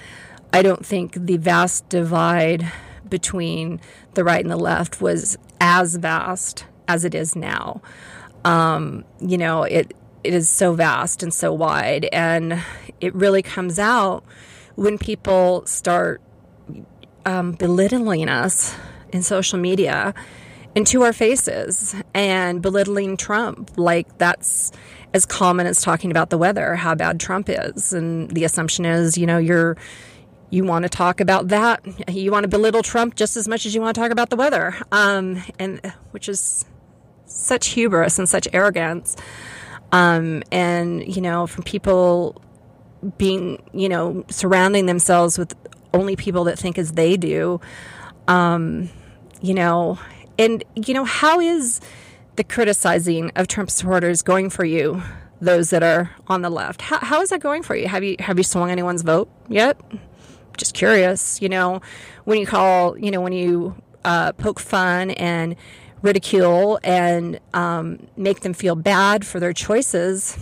I 0.54 0.62
don't 0.62 0.86
think 0.86 1.13
the 1.13 1.38
vast 1.38 1.90
divide 1.90 2.72
between 3.10 3.82
the 4.13 4.24
right 4.24 4.42
and 4.42 4.52
the 4.52 4.56
left 4.56 5.02
was 5.02 5.36
as 5.60 5.96
vast 5.96 6.66
as 6.88 7.04
it 7.04 7.16
is 7.16 7.36
now 7.36 7.82
um, 8.48 9.04
you 9.20 9.38
know, 9.38 9.64
it 9.64 9.94
it 10.24 10.34
is 10.34 10.48
so 10.48 10.74
vast 10.74 11.22
and 11.22 11.34
so 11.34 11.52
wide, 11.52 12.08
and 12.14 12.64
it 13.02 13.14
really 13.14 13.42
comes 13.42 13.78
out 13.78 14.24
when 14.76 14.98
people 14.98 15.66
start 15.66 16.22
um, 17.26 17.52
belittling 17.52 18.30
us 18.30 18.74
in 19.12 19.22
social 19.22 19.60
media 19.60 20.14
into 20.76 21.02
our 21.02 21.12
faces 21.12 21.96
and 22.14 22.62
belittling 22.62 23.18
Trump. 23.18 23.72
Like 23.76 24.18
that's 24.18 24.72
as 25.14 25.26
common 25.26 25.68
as 25.68 25.82
talking 25.82 26.10
about 26.10 26.30
the 26.30 26.38
weather, 26.38 26.76
how 26.76 26.96
bad 26.96 27.20
Trump 27.20 27.50
is, 27.50 27.92
and 27.92 28.32
the 28.32 28.46
assumption 28.46 28.86
is, 28.86 29.18
you 29.18 29.26
know, 29.26 29.38
you're 29.38 29.76
you 30.50 30.64
want 30.64 30.84
to 30.84 30.90
talk 30.90 31.20
about 31.20 31.50
that, 31.50 31.84
you 32.10 32.32
want 32.32 32.46
to 32.46 32.48
belittle 32.48 32.82
Trump 32.82 33.16
just 33.16 33.36
as 33.36 33.50
much 33.50 33.66
as 33.66 33.76
you 33.76 33.82
want 33.82 33.94
to 33.96 34.02
talk 34.02 34.12
about 34.12 34.30
the 34.30 34.38
weather, 34.38 34.74
um, 34.94 35.44
and 35.60 35.82
which 36.12 36.30
is 36.30 36.64
such 37.28 37.68
hubris 37.68 38.18
and 38.18 38.28
such 38.28 38.48
arrogance. 38.54 39.16
Um, 39.92 40.44
and, 40.52 41.16
you 41.16 41.22
know, 41.22 41.48
from 41.48 41.63
people 41.63 42.42
being, 43.18 43.62
you 43.74 43.88
know, 43.88 44.26
surrounding 44.30 44.86
themselves 44.86 45.38
with 45.38 45.56
only 45.94 46.16
people 46.16 46.44
that 46.46 46.60
think 46.60 46.78
as 46.78 46.94
they 46.94 47.16
do. 47.16 47.62
Um, 48.28 48.90
you 49.42 49.54
know, 49.54 50.00
and, 50.38 50.63
you 50.76 50.94
know, 50.94 51.06
how 51.06 51.40
is 51.40 51.80
the 52.36 52.44
criticizing 52.44 53.32
of 53.36 53.48
Trump 53.48 53.70
supporters 53.70 54.22
going 54.22 54.50
for 54.50 54.66
you? 54.66 55.02
Those 55.40 55.70
that 55.70 55.84
are 55.84 56.10
on 56.26 56.42
the 56.42 56.50
left, 56.50 56.82
how, 56.82 56.98
how 56.98 57.22
is 57.22 57.30
that 57.30 57.42
going 57.42 57.62
for 57.62 57.76
you? 57.76 57.88
Have 57.88 58.04
you 58.04 58.16
have 58.18 58.40
you 58.40 58.44
swung 58.44 58.72
anyone's 58.72 59.04
vote 59.04 59.30
yet? 59.48 59.80
Just 60.58 60.74
curious, 60.74 61.40
you 61.44 61.48
know, 61.48 61.80
when 62.24 62.40
you 62.40 62.48
call, 62.48 62.98
you 62.98 63.12
know, 63.12 63.22
when 63.22 63.34
you 63.34 63.76
uh, 64.04 64.32
poke 64.32 64.60
fun 64.60 65.12
and 65.12 65.56
ridicule 66.02 66.80
and 66.84 67.40
um, 67.54 68.08
make 68.16 68.42
them 68.42 68.54
feel 68.54 68.76
bad 68.76 69.26
for 69.26 69.40
their 69.40 69.54
choices, 69.54 70.38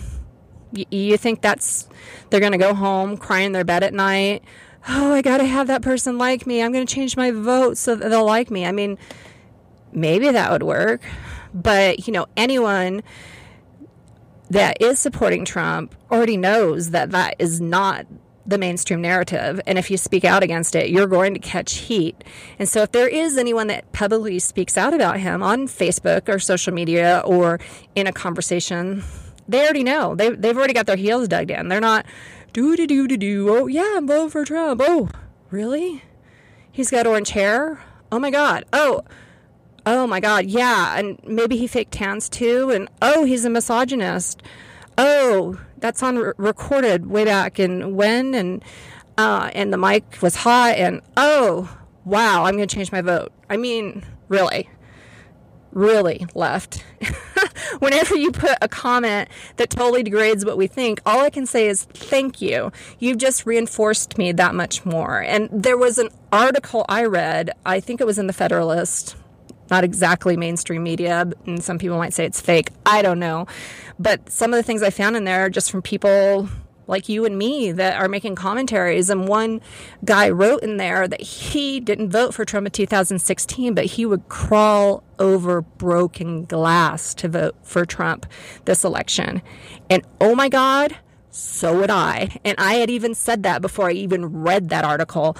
you, 0.72 0.84
you 0.90 1.16
think 1.16 1.42
that's 1.42 1.88
they're 2.30 2.40
going 2.40 2.52
to 2.52 2.58
go 2.58 2.74
home 2.74 3.16
crying 3.16 3.46
in 3.46 3.52
their 3.52 3.64
bed 3.64 3.82
at 3.82 3.94
night. 3.94 4.42
Oh, 4.88 5.12
I 5.12 5.22
got 5.22 5.38
to 5.38 5.44
have 5.44 5.66
that 5.66 5.82
person 5.82 6.18
like 6.18 6.46
me. 6.46 6.62
I'm 6.62 6.72
going 6.72 6.86
to 6.86 6.94
change 6.94 7.16
my 7.16 7.30
vote 7.30 7.76
so 7.76 7.94
that 7.96 8.08
they'll 8.08 8.24
like 8.24 8.50
me. 8.50 8.66
I 8.66 8.72
mean, 8.72 8.98
maybe 9.92 10.30
that 10.30 10.50
would 10.50 10.62
work, 10.62 11.02
but 11.52 12.06
you 12.06 12.12
know, 12.12 12.26
anyone 12.36 13.02
that 14.50 14.80
is 14.80 14.98
supporting 14.98 15.44
Trump 15.44 15.94
already 16.10 16.36
knows 16.36 16.90
that 16.90 17.10
that 17.10 17.34
is 17.38 17.60
not 17.60 18.06
the 18.46 18.58
mainstream 18.58 19.00
narrative. 19.00 19.60
And 19.66 19.78
if 19.78 19.90
you 19.90 19.96
speak 19.96 20.24
out 20.24 20.42
against 20.42 20.74
it, 20.74 20.90
you're 20.90 21.06
going 21.06 21.34
to 21.34 21.40
catch 21.40 21.74
heat. 21.74 22.22
And 22.58 22.68
so 22.68 22.82
if 22.82 22.92
there 22.92 23.08
is 23.08 23.36
anyone 23.36 23.66
that 23.66 23.92
publicly 23.92 24.38
speaks 24.38 24.76
out 24.78 24.94
about 24.94 25.18
him 25.18 25.42
on 25.42 25.66
Facebook 25.66 26.28
or 26.28 26.38
social 26.38 26.72
media 26.72 27.22
or 27.24 27.58
in 27.94 28.06
a 28.06 28.12
conversation, 28.12 29.02
they 29.48 29.62
already 29.62 29.84
know. 29.84 30.14
They, 30.14 30.30
they've 30.30 30.56
already 30.56 30.74
got 30.74 30.86
their 30.86 30.96
heels 30.96 31.28
dug 31.28 31.50
in. 31.50 31.68
They're 31.68 31.80
not 31.80 32.06
do 32.52 32.76
do 32.76 32.86
do 32.86 33.08
do 33.08 33.16
do. 33.16 33.48
Oh, 33.50 33.66
yeah, 33.66 33.94
I'm 33.96 34.06
voting 34.06 34.30
for 34.30 34.44
Trump. 34.44 34.80
Oh, 34.84 35.10
really? 35.50 36.02
He's 36.70 36.90
got 36.90 37.06
orange 37.06 37.30
hair? 37.30 37.80
Oh 38.12 38.18
my 38.18 38.30
God. 38.30 38.64
Oh, 38.72 39.02
oh 39.84 40.06
my 40.06 40.20
God. 40.20 40.46
Yeah. 40.46 40.98
And 40.98 41.18
maybe 41.24 41.56
he 41.56 41.66
fake 41.66 41.88
tans 41.90 42.28
too. 42.28 42.70
And 42.70 42.88
oh, 43.02 43.24
he's 43.24 43.44
a 43.44 43.50
misogynist. 43.50 44.42
Oh, 44.96 45.60
that's 45.78 46.02
on 46.02 46.16
re- 46.18 46.32
recorded 46.36 47.06
way 47.06 47.24
back 47.24 47.58
in 47.58 47.96
when 47.96 48.34
and 48.34 48.64
uh, 49.18 49.50
and 49.54 49.72
the 49.72 49.78
mic 49.78 50.04
was 50.20 50.36
hot 50.36 50.74
and 50.76 51.00
oh 51.16 51.74
wow 52.04 52.44
i'm 52.44 52.56
going 52.56 52.68
to 52.68 52.74
change 52.74 52.92
my 52.92 53.00
vote. 53.00 53.32
I 53.48 53.56
mean 53.56 54.04
really 54.28 54.68
really 55.72 56.26
left. 56.34 56.82
Whenever 57.80 58.16
you 58.16 58.32
put 58.32 58.56
a 58.62 58.68
comment 58.68 59.28
that 59.56 59.68
totally 59.68 60.02
degrades 60.02 60.42
what 60.44 60.56
we 60.56 60.66
think 60.66 61.00
all 61.04 61.20
i 61.20 61.30
can 61.30 61.46
say 61.46 61.68
is 61.68 61.84
thank 61.84 62.40
you. 62.40 62.72
You've 62.98 63.18
just 63.18 63.44
reinforced 63.44 64.16
me 64.16 64.32
that 64.32 64.54
much 64.54 64.86
more. 64.86 65.20
And 65.20 65.50
there 65.52 65.76
was 65.76 65.98
an 65.98 66.08
article 66.32 66.84
i 66.88 67.04
read 67.04 67.50
i 67.64 67.80
think 67.80 68.00
it 68.00 68.06
was 68.06 68.18
in 68.18 68.26
the 68.26 68.32
federalist 68.32 69.16
not 69.70 69.84
exactly 69.84 70.36
mainstream 70.36 70.82
media, 70.82 71.30
and 71.46 71.62
some 71.62 71.78
people 71.78 71.98
might 71.98 72.12
say 72.12 72.24
it's 72.24 72.40
fake. 72.40 72.70
I 72.84 73.02
don't 73.02 73.18
know. 73.18 73.46
But 73.98 74.30
some 74.30 74.52
of 74.52 74.56
the 74.56 74.62
things 74.62 74.82
I 74.82 74.90
found 74.90 75.16
in 75.16 75.24
there 75.24 75.46
are 75.46 75.50
just 75.50 75.70
from 75.70 75.82
people 75.82 76.48
like 76.86 77.08
you 77.08 77.24
and 77.24 77.36
me 77.36 77.72
that 77.72 78.00
are 78.00 78.08
making 78.08 78.36
commentaries. 78.36 79.10
And 79.10 79.28
one 79.28 79.60
guy 80.04 80.30
wrote 80.30 80.62
in 80.62 80.76
there 80.76 81.08
that 81.08 81.20
he 81.20 81.80
didn't 81.80 82.10
vote 82.10 82.34
for 82.34 82.44
Trump 82.44 82.66
in 82.66 82.72
2016, 82.72 83.74
but 83.74 83.84
he 83.86 84.06
would 84.06 84.28
crawl 84.28 85.02
over 85.18 85.62
broken 85.62 86.44
glass 86.44 87.14
to 87.14 87.28
vote 87.28 87.56
for 87.62 87.84
Trump 87.84 88.26
this 88.64 88.84
election. 88.84 89.42
And 89.90 90.04
oh 90.20 90.34
my 90.34 90.48
God, 90.48 90.96
so 91.30 91.78
would 91.80 91.90
I. 91.90 92.38
And 92.44 92.54
I 92.58 92.74
had 92.74 92.90
even 92.90 93.14
said 93.14 93.42
that 93.42 93.62
before 93.62 93.88
I 93.88 93.92
even 93.92 94.42
read 94.42 94.68
that 94.68 94.84
article. 94.84 95.36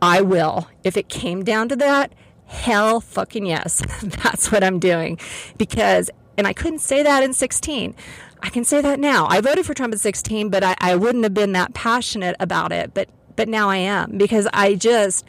I 0.00 0.20
will. 0.20 0.68
If 0.82 0.96
it 0.96 1.08
came 1.08 1.44
down 1.44 1.68
to 1.70 1.76
that, 1.76 2.12
Hell 2.46 3.00
fucking 3.00 3.46
yes. 3.46 3.82
That's 4.02 4.52
what 4.52 4.62
I'm 4.64 4.78
doing. 4.78 5.18
Because, 5.58 6.10
and 6.36 6.46
I 6.46 6.52
couldn't 6.52 6.80
say 6.80 7.02
that 7.02 7.22
in 7.22 7.32
16. 7.32 7.94
I 8.42 8.50
can 8.50 8.64
say 8.64 8.80
that 8.80 9.00
now. 9.00 9.26
I 9.28 9.40
voted 9.40 9.64
for 9.64 9.74
Trump 9.74 9.94
in 9.94 9.98
16, 9.98 10.50
but 10.50 10.62
I, 10.62 10.74
I 10.78 10.96
wouldn't 10.96 11.24
have 11.24 11.34
been 11.34 11.52
that 11.52 11.72
passionate 11.74 12.36
about 12.38 12.72
it. 12.72 12.92
But 12.92 13.08
but 13.36 13.48
now 13.48 13.68
I 13.68 13.78
am 13.78 14.16
because 14.16 14.46
I 14.52 14.74
just, 14.74 15.24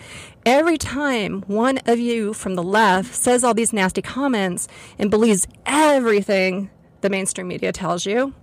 every 0.46 0.78
time 0.78 1.42
one 1.48 1.80
of 1.86 2.00
you 2.00 2.34
from 2.34 2.56
the 2.56 2.64
left 2.64 3.14
says 3.16 3.44
all 3.44 3.54
these 3.54 3.74
nasty 3.74 4.02
comments 4.02 4.68
and 5.00 5.10
believes 5.10 5.48
everything 5.66 6.70
the 7.02 7.10
mainstream 7.10 7.48
media 7.48 7.72
tells 7.72 8.06
you, 8.06 8.34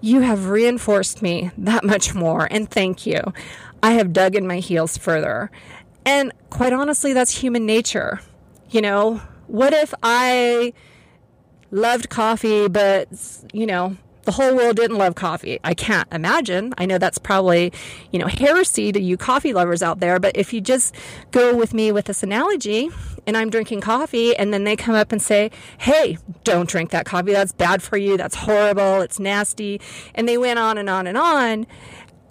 you 0.00 0.20
have 0.20 0.48
reinforced 0.48 1.22
me 1.22 1.50
that 1.58 1.84
much 1.84 2.14
more. 2.14 2.48
And 2.50 2.70
thank 2.70 3.06
you. 3.06 3.20
I 3.82 3.92
have 3.92 4.12
dug 4.12 4.34
in 4.34 4.46
my 4.46 4.58
heels 4.58 4.96
further. 4.98 5.50
And 6.04 6.32
quite 6.50 6.72
honestly, 6.72 7.12
that's 7.12 7.38
human 7.38 7.66
nature. 7.66 8.20
You 8.70 8.80
know, 8.82 9.20
what 9.46 9.72
if 9.72 9.92
I 10.02 10.72
loved 11.70 12.08
coffee, 12.08 12.68
but, 12.68 13.08
you 13.52 13.66
know, 13.66 13.96
the 14.24 14.32
whole 14.32 14.54
world 14.54 14.76
didn't 14.76 14.98
love 14.98 15.14
coffee. 15.14 15.58
I 15.64 15.74
can't 15.74 16.06
imagine. 16.12 16.74
I 16.78 16.86
know 16.86 16.98
that's 16.98 17.18
probably, 17.18 17.72
you 18.12 18.18
know, 18.18 18.26
heresy 18.26 18.92
to 18.92 19.00
you 19.00 19.16
coffee 19.16 19.52
lovers 19.52 19.82
out 19.82 20.00
there, 20.00 20.20
but 20.20 20.36
if 20.36 20.52
you 20.52 20.60
just 20.60 20.94
go 21.30 21.56
with 21.56 21.72
me 21.72 21.90
with 21.90 22.04
this 22.04 22.22
analogy 22.22 22.90
and 23.26 23.36
I'm 23.36 23.50
drinking 23.50 23.80
coffee 23.80 24.36
and 24.36 24.52
then 24.52 24.64
they 24.64 24.76
come 24.76 24.94
up 24.94 25.10
and 25.12 25.22
say, 25.22 25.50
"Hey, 25.78 26.18
don't 26.44 26.68
drink 26.68 26.90
that 26.90 27.06
coffee. 27.06 27.32
That's 27.32 27.52
bad 27.52 27.82
for 27.82 27.96
you. 27.96 28.16
That's 28.16 28.34
horrible. 28.34 29.00
It's 29.00 29.18
nasty." 29.18 29.80
And 30.14 30.28
they 30.28 30.38
went 30.38 30.58
on 30.58 30.78
and 30.78 30.90
on 30.90 31.06
and 31.06 31.16
on. 31.16 31.66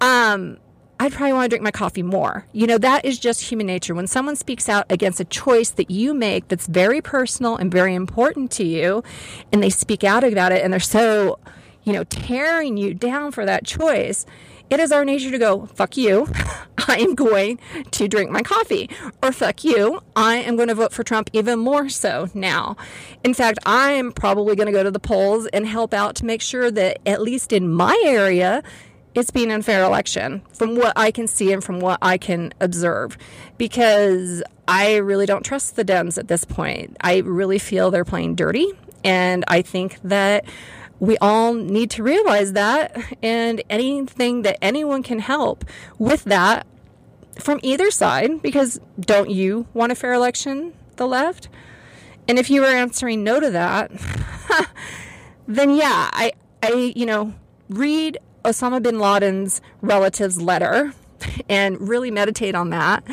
Um 0.00 0.58
I'd 1.00 1.12
probably 1.12 1.32
want 1.32 1.46
to 1.46 1.48
drink 1.48 1.64
my 1.64 1.70
coffee 1.70 2.02
more. 2.02 2.46
You 2.52 2.66
know, 2.66 2.78
that 2.78 3.04
is 3.06 3.18
just 3.18 3.40
human 3.40 3.66
nature. 3.66 3.94
When 3.94 4.06
someone 4.06 4.36
speaks 4.36 4.68
out 4.68 4.84
against 4.90 5.18
a 5.18 5.24
choice 5.24 5.70
that 5.70 5.90
you 5.90 6.12
make 6.12 6.48
that's 6.48 6.66
very 6.66 7.00
personal 7.00 7.56
and 7.56 7.72
very 7.72 7.94
important 7.94 8.50
to 8.52 8.64
you, 8.64 9.02
and 9.50 9.62
they 9.62 9.70
speak 9.70 10.04
out 10.04 10.22
about 10.24 10.52
it 10.52 10.62
and 10.62 10.72
they're 10.72 10.78
so 10.78 11.38
you 11.84 11.92
know, 11.92 12.04
tearing 12.04 12.76
you 12.76 12.94
down 12.94 13.32
for 13.32 13.44
that 13.44 13.64
choice, 13.64 14.26
it 14.68 14.78
is 14.78 14.92
our 14.92 15.04
nature 15.04 15.30
to 15.30 15.38
go, 15.38 15.66
fuck 15.66 15.96
you, 15.96 16.28
I 16.88 16.98
am 16.98 17.14
going 17.14 17.58
to 17.90 18.08
drink 18.08 18.30
my 18.30 18.42
coffee. 18.42 18.88
Or 19.22 19.32
fuck 19.32 19.64
you, 19.64 20.00
I 20.14 20.36
am 20.36 20.56
going 20.56 20.68
to 20.68 20.74
vote 20.74 20.92
for 20.92 21.02
Trump 21.02 21.30
even 21.32 21.58
more 21.58 21.88
so 21.88 22.28
now. 22.34 22.76
In 23.24 23.34
fact, 23.34 23.58
I 23.66 23.92
am 23.92 24.12
probably 24.12 24.54
going 24.54 24.66
to 24.66 24.72
go 24.72 24.84
to 24.84 24.90
the 24.90 25.00
polls 25.00 25.46
and 25.48 25.66
help 25.66 25.92
out 25.92 26.14
to 26.16 26.24
make 26.24 26.42
sure 26.42 26.70
that, 26.70 26.98
at 27.06 27.20
least 27.20 27.52
in 27.52 27.72
my 27.72 28.00
area, 28.04 28.62
it's 29.14 29.30
been 29.30 29.50
a 29.50 29.62
fair 29.62 29.82
election 29.84 30.42
from 30.52 30.76
what 30.76 30.92
I 30.96 31.10
can 31.10 31.26
see 31.26 31.52
and 31.52 31.62
from 31.62 31.80
what 31.80 31.98
I 32.00 32.16
can 32.18 32.52
observe 32.60 33.18
because 33.58 34.42
I 34.68 34.96
really 34.96 35.26
don't 35.26 35.44
trust 35.44 35.76
the 35.76 35.84
Dems 35.84 36.16
at 36.16 36.28
this 36.28 36.44
point. 36.44 36.96
I 37.00 37.18
really 37.18 37.58
feel 37.58 37.90
they're 37.90 38.04
playing 38.04 38.36
dirty. 38.36 38.70
And 39.02 39.44
I 39.48 39.62
think 39.62 39.98
that 40.04 40.44
we 41.00 41.16
all 41.18 41.54
need 41.54 41.90
to 41.92 42.02
realize 42.02 42.52
that 42.52 42.96
and 43.22 43.62
anything 43.70 44.42
that 44.42 44.58
anyone 44.62 45.02
can 45.02 45.18
help 45.18 45.64
with 45.98 46.24
that 46.24 46.66
from 47.38 47.58
either 47.62 47.90
side 47.90 48.42
because 48.42 48.80
don't 49.00 49.30
you 49.30 49.66
want 49.72 49.90
a 49.90 49.94
fair 49.94 50.12
election 50.12 50.74
the 50.96 51.06
left 51.06 51.48
and 52.28 52.38
if 52.38 52.50
you 52.50 52.60
were 52.60 52.66
answering 52.66 53.24
no 53.24 53.40
to 53.40 53.50
that 53.50 53.90
then 55.48 55.70
yeah 55.70 56.10
i 56.12 56.32
i 56.62 56.92
you 56.94 57.06
know 57.06 57.32
read 57.70 58.18
osama 58.44 58.82
bin 58.82 58.98
laden's 58.98 59.60
relatives 59.82 60.40
letter 60.40 60.92
and 61.48 61.88
really 61.88 62.10
meditate 62.10 62.54
on 62.54 62.70
that. 62.70 63.04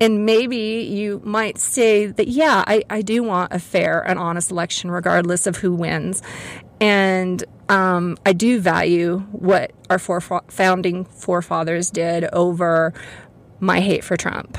And 0.00 0.24
maybe 0.24 0.56
you 0.56 1.20
might 1.24 1.58
say 1.58 2.06
that, 2.06 2.28
yeah, 2.28 2.64
I, 2.66 2.84
I 2.88 3.02
do 3.02 3.22
want 3.22 3.52
a 3.52 3.58
fair 3.58 4.00
and 4.00 4.18
honest 4.18 4.50
election, 4.50 4.90
regardless 4.90 5.46
of 5.46 5.56
who 5.56 5.74
wins. 5.74 6.22
And 6.80 7.42
um, 7.68 8.16
I 8.24 8.32
do 8.32 8.60
value 8.60 9.18
what 9.32 9.72
our 9.90 9.98
founding 9.98 11.04
forefathers 11.06 11.90
did 11.90 12.24
over 12.32 12.92
my 13.58 13.80
hate 13.80 14.04
for 14.04 14.16
Trump. 14.16 14.58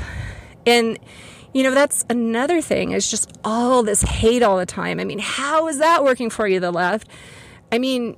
And, 0.65 0.99
you 1.53 1.63
know, 1.63 1.73
that's 1.73 2.03
another 2.09 2.61
thing 2.61 2.91
is 2.91 3.09
just 3.09 3.31
all 3.43 3.83
this 3.83 4.01
hate 4.01 4.43
all 4.43 4.57
the 4.57 4.65
time. 4.65 4.99
I 4.99 5.05
mean, 5.05 5.19
how 5.19 5.67
is 5.67 5.79
that 5.79 6.03
working 6.03 6.29
for 6.29 6.47
you, 6.47 6.59
the 6.59 6.71
left? 6.71 7.07
I 7.71 7.79
mean, 7.79 8.17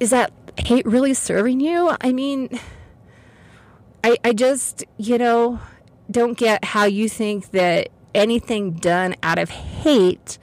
is 0.00 0.10
that 0.10 0.32
hate 0.56 0.86
really 0.86 1.14
serving 1.14 1.60
you? 1.60 1.96
I 2.00 2.12
mean, 2.12 2.58
I, 4.02 4.16
I 4.24 4.32
just, 4.32 4.84
you 4.96 5.18
know, 5.18 5.60
don't 6.10 6.36
get 6.36 6.64
how 6.64 6.84
you 6.84 7.08
think 7.08 7.50
that 7.52 7.88
anything 8.14 8.72
done 8.72 9.16
out 9.22 9.38
of 9.38 9.50
hate 9.50 10.38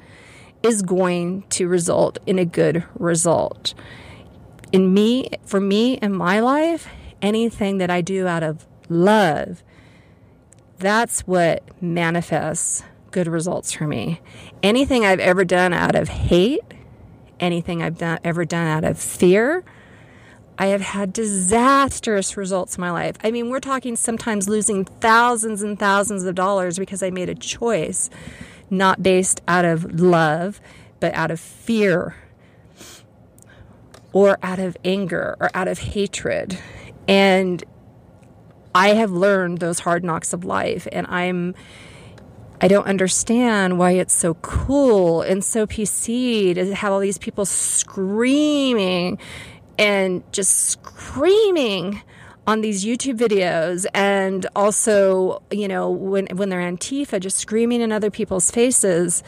is 0.64 0.82
going 0.82 1.44
to 1.50 1.68
result 1.68 2.20
in 2.26 2.38
a 2.38 2.46
good 2.46 2.84
result. 2.96 3.74
In 4.72 4.94
me, 4.94 5.30
for 5.46 5.60
me 5.60 5.94
in 5.96 6.14
my 6.14 6.40
life, 6.40 6.88
anything 7.22 7.78
that 7.80 7.90
I 7.90 8.02
do 8.02 8.28
out 8.28 8.44
of 8.44 8.68
love, 8.90 9.64
that's 10.78 11.22
what 11.22 11.64
manifests 11.82 12.84
good 13.12 13.28
results 13.28 13.72
for 13.72 13.88
me. 13.88 14.22
Anything 14.64 15.06
I've 15.06 15.20
ever 15.20 15.44
done 15.44 15.74
out 15.74 15.96
of 15.96 16.10
hate, 16.10 16.64
anything 17.40 17.84
I've 17.84 17.98
done, 17.98 18.20
ever 18.24 18.46
done 18.46 18.68
out 18.68 18.84
of 18.84 19.00
fear, 19.00 19.64
I 20.62 20.68
have 20.68 20.82
had 20.82 21.12
disastrous 21.12 22.38
results 22.38 22.78
in 22.78 22.82
my 22.82 22.92
life. 22.92 23.16
I 23.24 23.32
mean, 23.32 23.50
we're 23.50 23.60
talking 23.60 23.96
sometimes 23.96 24.48
losing 24.48 24.86
thousands 24.86 25.64
and 25.64 25.80
thousands 25.80 26.24
of 26.26 26.36
dollars 26.36 26.78
because 26.78 27.02
I 27.02 27.10
made 27.10 27.30
a 27.30 27.34
choice 27.34 28.12
not 28.70 29.02
based 29.02 29.42
out 29.48 29.66
of 29.66 30.00
love, 30.00 30.62
but 31.00 31.16
out 31.16 31.32
of 31.32 31.40
fear 31.40 32.16
or 34.14 34.38
out 34.44 34.60
of 34.60 34.78
anger 34.86 35.36
or 35.40 35.50
out 35.56 35.68
of 35.68 35.80
hatred. 35.80 36.60
And 37.08 37.64
I 38.76 38.90
have 38.90 39.10
learned 39.10 39.62
those 39.62 39.80
hard 39.80 40.04
knocks 40.04 40.32
of 40.32 40.46
life, 40.46 40.88
and 40.92 41.08
I'm. 41.08 41.56
I 42.64 42.68
don't 42.68 42.86
understand 42.86 43.80
why 43.80 43.94
it's 43.94 44.14
so 44.14 44.36
cool 44.36 45.24
and 45.24 45.44
so 45.44 45.66
PC 45.66 46.54
to 46.54 46.76
have 46.76 46.94
all 46.94 47.00
these 47.00 47.18
people 47.18 47.44
screaming 47.44 49.18
and 49.78 50.24
just 50.32 50.70
screaming 50.70 52.02
on 52.48 52.62
these 52.62 52.84
YouTube 52.84 53.18
videos 53.18 53.86
and 53.94 54.48
also, 54.56 55.42
you 55.52 55.68
know, 55.68 55.90
when 55.90 56.28
when 56.34 56.50
they're 56.50 56.60
Antifa 56.60 57.20
just 57.20 57.38
screaming 57.38 57.82
in 57.82 57.92
other 57.92 58.10
people's 58.12 58.50
faces 58.52 59.24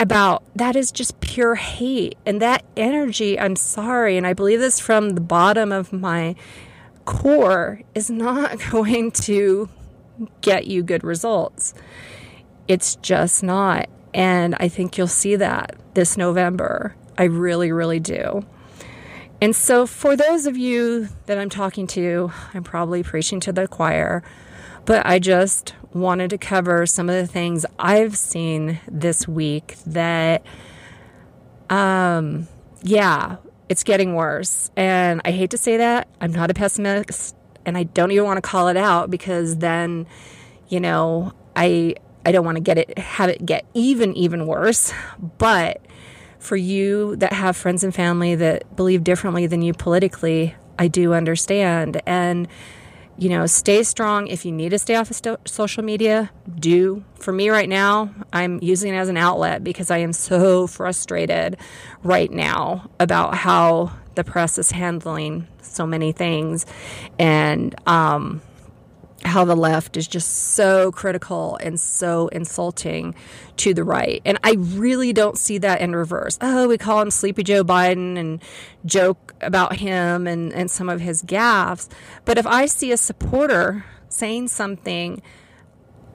about 0.00 0.42
that 0.56 0.76
is 0.76 0.90
just 0.90 1.20
pure 1.20 1.54
hate 1.54 2.16
and 2.26 2.40
that 2.42 2.64
energy, 2.76 3.38
I'm 3.38 3.56
sorry, 3.56 4.16
and 4.16 4.26
I 4.26 4.32
believe 4.32 4.58
this 4.58 4.80
from 4.80 5.10
the 5.10 5.20
bottom 5.20 5.72
of 5.72 5.92
my 5.92 6.34
core 7.04 7.82
is 7.94 8.10
not 8.10 8.58
going 8.70 9.10
to 9.12 9.68
get 10.40 10.66
you 10.66 10.82
good 10.82 11.04
results. 11.04 11.74
It's 12.68 12.96
just 12.96 13.42
not. 13.42 13.88
And 14.12 14.56
I 14.58 14.68
think 14.68 14.98
you'll 14.98 15.06
see 15.06 15.36
that 15.36 15.76
this 15.94 16.16
November. 16.16 16.94
I 17.16 17.24
really, 17.24 17.70
really 17.70 18.00
do. 18.00 18.44
And 19.40 19.56
so, 19.56 19.86
for 19.86 20.16
those 20.16 20.46
of 20.46 20.56
you 20.56 21.08
that 21.26 21.38
I'm 21.38 21.48
talking 21.48 21.86
to, 21.88 22.30
I'm 22.52 22.62
probably 22.62 23.02
preaching 23.02 23.40
to 23.40 23.52
the 23.52 23.66
choir, 23.66 24.22
but 24.84 25.06
I 25.06 25.18
just 25.18 25.74
wanted 25.92 26.30
to 26.30 26.38
cover 26.38 26.86
some 26.86 27.08
of 27.08 27.14
the 27.14 27.26
things 27.26 27.64
I've 27.78 28.16
seen 28.16 28.80
this 28.86 29.26
week 29.26 29.76
that, 29.86 30.44
um, 31.70 32.48
yeah, 32.82 33.36
it's 33.70 33.82
getting 33.82 34.14
worse. 34.14 34.70
And 34.76 35.22
I 35.24 35.30
hate 35.30 35.50
to 35.50 35.58
say 35.58 35.78
that. 35.78 36.08
I'm 36.20 36.32
not 36.32 36.50
a 36.50 36.54
pessimist 36.54 37.34
and 37.64 37.76
I 37.76 37.84
don't 37.84 38.10
even 38.10 38.24
want 38.24 38.36
to 38.38 38.42
call 38.42 38.68
it 38.68 38.76
out 38.76 39.10
because 39.10 39.58
then, 39.58 40.06
you 40.68 40.80
know, 40.80 41.32
I 41.56 41.94
I 42.24 42.32
don't 42.32 42.44
want 42.44 42.56
to 42.56 42.62
get 42.62 42.78
it 42.78 42.98
have 42.98 43.30
it 43.30 43.44
get 43.44 43.64
even 43.74 44.14
even 44.16 44.46
worse. 44.46 44.92
But 45.38 45.80
for 46.40 46.56
you 46.56 47.14
that 47.16 47.32
have 47.32 47.56
friends 47.56 47.84
and 47.84 47.94
family 47.94 48.34
that 48.34 48.74
believe 48.74 49.04
differently 49.04 49.46
than 49.46 49.62
you 49.62 49.72
politically, 49.72 50.54
I 50.78 50.88
do 50.88 51.12
understand. 51.12 52.00
And, 52.06 52.48
you 53.18 53.28
know, 53.28 53.46
stay 53.46 53.82
strong. 53.82 54.26
If 54.26 54.44
you 54.46 54.50
need 54.50 54.70
to 54.70 54.78
stay 54.78 54.94
off 54.96 55.10
of 55.10 55.16
st- 55.16 55.48
social 55.48 55.84
media, 55.84 56.30
do. 56.58 57.04
For 57.16 57.32
me 57.32 57.50
right 57.50 57.68
now, 57.68 58.12
I'm 58.32 58.58
using 58.62 58.94
it 58.94 58.96
as 58.96 59.10
an 59.10 59.18
outlet 59.18 59.62
because 59.62 59.90
I 59.90 59.98
am 59.98 60.14
so 60.14 60.66
frustrated 60.66 61.58
right 62.02 62.30
now 62.30 62.90
about 62.98 63.34
how 63.34 63.92
the 64.14 64.24
press 64.24 64.56
is 64.58 64.70
handling 64.70 65.46
so 65.60 65.86
many 65.86 66.12
things. 66.12 66.64
And, 67.18 67.74
um, 67.86 68.40
how 69.24 69.44
the 69.44 69.56
left 69.56 69.96
is 69.96 70.08
just 70.08 70.54
so 70.54 70.90
critical 70.92 71.56
and 71.60 71.78
so 71.78 72.28
insulting 72.28 73.14
to 73.56 73.74
the 73.74 73.84
right. 73.84 74.22
And 74.24 74.38
I 74.42 74.52
really 74.58 75.12
don't 75.12 75.36
see 75.36 75.58
that 75.58 75.80
in 75.80 75.94
reverse. 75.94 76.38
Oh, 76.40 76.68
we 76.68 76.78
call 76.78 77.02
him 77.02 77.10
Sleepy 77.10 77.42
Joe 77.42 77.62
Biden 77.62 78.18
and 78.18 78.42
joke 78.86 79.34
about 79.40 79.76
him 79.76 80.26
and, 80.26 80.52
and 80.52 80.70
some 80.70 80.88
of 80.88 81.00
his 81.00 81.22
gaffes. 81.22 81.88
But 82.24 82.38
if 82.38 82.46
I 82.46 82.66
see 82.66 82.92
a 82.92 82.96
supporter 82.96 83.84
saying 84.08 84.48
something 84.48 85.22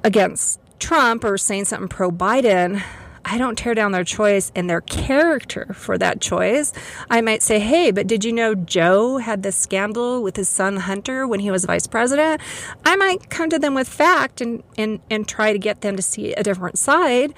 against 0.03 0.59
Trump 0.79 1.23
or 1.23 1.37
saying 1.37 1.65
something 1.65 1.87
pro 1.87 2.11
Biden, 2.11 2.83
I 3.27 3.39
don't 3.39 3.57
tear 3.57 3.73
down 3.73 3.91
their 3.91 4.03
choice 4.03 4.51
and 4.55 4.69
their 4.69 4.81
character 4.81 5.73
for 5.73 5.97
that 5.97 6.21
choice. 6.21 6.71
I 7.09 7.21
might 7.21 7.41
say, 7.41 7.59
hey, 7.59 7.89
but 7.89 8.05
did 8.05 8.23
you 8.23 8.31
know 8.31 8.53
Joe 8.53 9.17
had 9.17 9.41
this 9.41 9.57
scandal 9.57 10.21
with 10.21 10.35
his 10.35 10.47
son 10.47 10.77
Hunter 10.77 11.27
when 11.27 11.39
he 11.39 11.49
was 11.49 11.65
vice 11.65 11.87
president? 11.87 12.39
I 12.85 12.95
might 12.95 13.31
come 13.31 13.49
to 13.49 13.57
them 13.57 13.73
with 13.73 13.89
fact 13.89 14.41
and, 14.41 14.61
and, 14.77 14.99
and 15.09 15.27
try 15.27 15.53
to 15.53 15.59
get 15.59 15.81
them 15.81 15.95
to 15.95 16.03
see 16.03 16.33
a 16.33 16.43
different 16.43 16.77
side. 16.77 17.33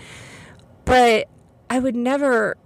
But 0.84 1.30
I 1.70 1.80
would 1.80 1.96
never 1.96 2.58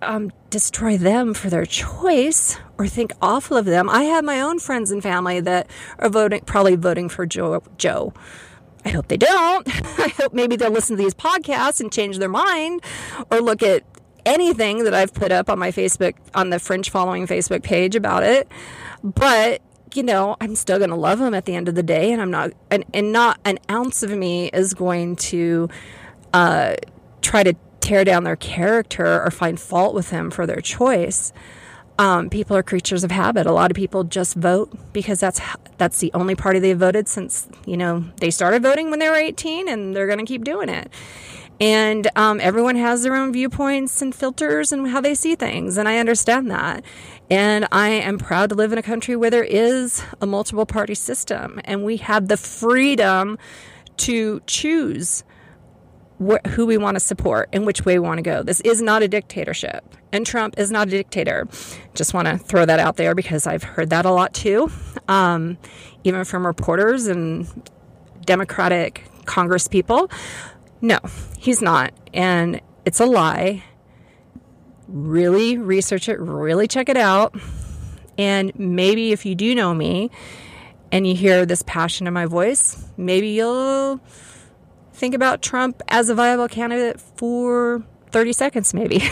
um, 0.00 0.32
destroy 0.48 0.96
them 0.96 1.34
for 1.34 1.50
their 1.50 1.66
choice 1.66 2.56
or 2.78 2.88
think 2.88 3.12
awful 3.20 3.58
of 3.58 3.66
them. 3.66 3.90
I 3.90 4.04
have 4.04 4.24
my 4.24 4.40
own 4.40 4.58
friends 4.58 4.90
and 4.90 5.02
family 5.02 5.40
that 5.40 5.70
are 5.98 6.08
voting, 6.08 6.40
probably 6.46 6.76
voting 6.76 7.10
for 7.10 7.26
Joe. 7.26 7.62
Joe. 7.76 8.14
I 8.84 8.90
hope 8.90 9.08
they 9.08 9.16
don't. 9.16 9.68
I 9.98 10.08
hope 10.16 10.32
maybe 10.32 10.56
they'll 10.56 10.70
listen 10.70 10.96
to 10.96 11.02
these 11.02 11.14
podcasts 11.14 11.80
and 11.80 11.92
change 11.92 12.18
their 12.18 12.28
mind 12.28 12.82
or 13.30 13.40
look 13.40 13.62
at 13.62 13.84
anything 14.24 14.84
that 14.84 14.94
I've 14.94 15.12
put 15.12 15.32
up 15.32 15.48
on 15.50 15.58
my 15.58 15.70
Facebook, 15.70 16.14
on 16.34 16.50
the 16.50 16.58
Fringe 16.58 16.90
Following 16.90 17.26
Facebook 17.26 17.62
page 17.62 17.94
about 17.94 18.22
it. 18.22 18.48
But 19.02 19.62
you 19.94 20.02
know, 20.02 20.36
I'm 20.40 20.54
still 20.54 20.78
going 20.78 20.90
to 20.90 20.96
love 20.96 21.18
them 21.18 21.34
at 21.34 21.44
the 21.44 21.54
end 21.54 21.68
of 21.68 21.74
the 21.74 21.82
day, 21.82 22.12
and 22.12 22.22
I'm 22.22 22.30
not, 22.30 22.52
and, 22.70 22.84
and 22.94 23.12
not 23.12 23.40
an 23.44 23.58
ounce 23.68 24.02
of 24.02 24.10
me 24.10 24.48
is 24.48 24.74
going 24.74 25.16
to 25.16 25.68
uh, 26.32 26.76
try 27.22 27.42
to 27.42 27.54
tear 27.80 28.04
down 28.04 28.24
their 28.24 28.36
character 28.36 29.20
or 29.22 29.30
find 29.30 29.58
fault 29.58 29.94
with 29.94 30.10
them 30.10 30.30
for 30.30 30.46
their 30.46 30.60
choice. 30.60 31.32
Um, 32.00 32.30
people 32.30 32.56
are 32.56 32.62
creatures 32.62 33.04
of 33.04 33.10
habit. 33.10 33.46
A 33.46 33.52
lot 33.52 33.70
of 33.70 33.74
people 33.74 34.04
just 34.04 34.34
vote 34.34 34.72
because 34.94 35.20
that's 35.20 35.38
that's 35.76 35.98
the 35.98 36.10
only 36.14 36.34
party 36.34 36.58
they've 36.58 36.78
voted 36.78 37.08
since 37.08 37.46
you 37.66 37.76
know 37.76 38.06
they 38.16 38.30
started 38.30 38.62
voting 38.62 38.88
when 38.88 39.00
they 39.00 39.10
were 39.10 39.16
18, 39.16 39.68
and 39.68 39.94
they're 39.94 40.06
going 40.06 40.18
to 40.18 40.24
keep 40.24 40.42
doing 40.42 40.70
it. 40.70 40.90
And 41.60 42.08
um, 42.16 42.40
everyone 42.40 42.76
has 42.76 43.02
their 43.02 43.14
own 43.14 43.34
viewpoints 43.34 44.00
and 44.00 44.14
filters 44.14 44.72
and 44.72 44.88
how 44.88 45.02
they 45.02 45.14
see 45.14 45.34
things, 45.34 45.76
and 45.76 45.86
I 45.86 45.98
understand 45.98 46.50
that. 46.50 46.82
And 47.28 47.68
I 47.70 47.90
am 47.90 48.16
proud 48.16 48.48
to 48.48 48.54
live 48.54 48.72
in 48.72 48.78
a 48.78 48.82
country 48.82 49.14
where 49.14 49.28
there 49.28 49.44
is 49.44 50.02
a 50.22 50.26
multiple 50.26 50.64
party 50.64 50.94
system, 50.94 51.60
and 51.66 51.84
we 51.84 51.98
have 51.98 52.28
the 52.28 52.38
freedom 52.38 53.36
to 53.98 54.40
choose 54.46 55.22
wh- 56.20 56.46
who 56.50 56.66
we 56.66 56.76
want 56.76 56.96
to 56.96 57.00
support 57.00 57.48
and 57.52 57.66
which 57.66 57.84
way 57.84 57.98
we 57.98 58.06
want 58.06 58.18
to 58.18 58.22
go. 58.22 58.42
This 58.42 58.60
is 58.60 58.80
not 58.82 59.02
a 59.02 59.08
dictatorship, 59.08 59.84
and 60.12 60.26
Trump 60.26 60.58
is 60.58 60.70
not 60.70 60.88
a 60.88 60.90
dictator. 60.90 61.48
Just 61.94 62.14
want 62.14 62.28
to 62.28 62.38
throw 62.38 62.64
that 62.66 62.78
out 62.78 62.96
there 62.96 63.14
because 63.14 63.46
I've 63.46 63.62
heard 63.62 63.90
that 63.90 64.04
a 64.04 64.10
lot 64.10 64.34
too, 64.34 64.70
um, 65.08 65.58
even 66.04 66.24
from 66.24 66.46
reporters 66.46 67.06
and 67.06 67.46
Democratic 68.24 69.04
Congress 69.24 69.68
people. 69.68 70.10
No, 70.80 70.98
he's 71.38 71.60
not. 71.60 71.92
And 72.14 72.60
it's 72.84 73.00
a 73.00 73.06
lie. 73.06 73.62
Really 74.88 75.58
research 75.58 76.08
it, 76.08 76.18
really 76.18 76.66
check 76.66 76.88
it 76.88 76.96
out. 76.96 77.34
And 78.18 78.52
maybe 78.58 79.12
if 79.12 79.24
you 79.24 79.34
do 79.34 79.54
know 79.54 79.72
me 79.72 80.10
and 80.92 81.06
you 81.06 81.14
hear 81.14 81.46
this 81.46 81.62
passion 81.62 82.06
in 82.06 82.12
my 82.12 82.26
voice, 82.26 82.84
maybe 82.96 83.28
you'll 83.28 84.00
think 85.00 85.14
about 85.14 85.40
Trump 85.40 85.82
as 85.88 86.10
a 86.10 86.14
viable 86.14 86.46
candidate 86.46 87.00
for 87.00 87.82
30 88.10 88.34
seconds, 88.34 88.74
maybe. 88.74 89.02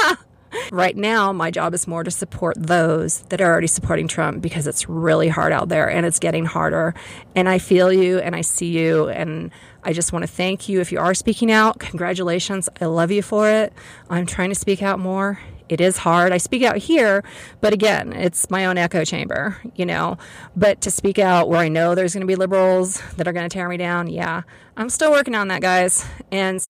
right 0.72 0.96
now, 0.96 1.34
my 1.34 1.50
job 1.50 1.74
is 1.74 1.86
more 1.86 2.02
to 2.02 2.10
support 2.10 2.56
those 2.58 3.20
that 3.28 3.42
are 3.42 3.52
already 3.52 3.66
supporting 3.66 4.08
Trump 4.08 4.40
because 4.40 4.66
it's 4.66 4.88
really 4.88 5.28
hard 5.28 5.52
out 5.52 5.68
there 5.68 5.90
and 5.90 6.06
it's 6.06 6.18
getting 6.18 6.46
harder. 6.46 6.94
And 7.36 7.46
I 7.46 7.58
feel 7.58 7.92
you 7.92 8.18
and 8.18 8.34
I 8.34 8.40
see 8.40 8.70
you. 8.78 9.10
And 9.10 9.50
I 9.84 9.92
just 9.92 10.14
want 10.14 10.22
to 10.22 10.26
thank 10.26 10.66
you 10.66 10.80
if 10.80 10.90
you 10.92 10.98
are 10.98 11.12
speaking 11.12 11.52
out. 11.52 11.78
Congratulations. 11.78 12.70
I 12.80 12.86
love 12.86 13.10
you 13.10 13.20
for 13.20 13.50
it. 13.50 13.74
I'm 14.08 14.24
trying 14.24 14.48
to 14.48 14.54
speak 14.54 14.82
out 14.82 14.98
more 14.98 15.38
it 15.68 15.80
is 15.80 15.98
hard. 15.98 16.32
I 16.32 16.38
speak 16.38 16.62
out 16.62 16.76
here, 16.76 17.22
but 17.60 17.72
again, 17.72 18.12
it's 18.12 18.50
my 18.50 18.66
own 18.66 18.78
echo 18.78 19.04
chamber, 19.04 19.56
you 19.74 19.86
know. 19.86 20.18
But 20.56 20.80
to 20.82 20.90
speak 20.90 21.18
out 21.18 21.48
where 21.48 21.60
I 21.60 21.68
know 21.68 21.94
there's 21.94 22.14
going 22.14 22.22
to 22.22 22.26
be 22.26 22.36
liberals 22.36 23.00
that 23.16 23.28
are 23.28 23.32
going 23.32 23.48
to 23.48 23.52
tear 23.52 23.68
me 23.68 23.76
down, 23.76 24.08
yeah, 24.08 24.42
I'm 24.76 24.90
still 24.90 25.10
working 25.10 25.34
on 25.34 25.48
that, 25.48 25.60
guys. 25.60 26.06
And 26.30 26.64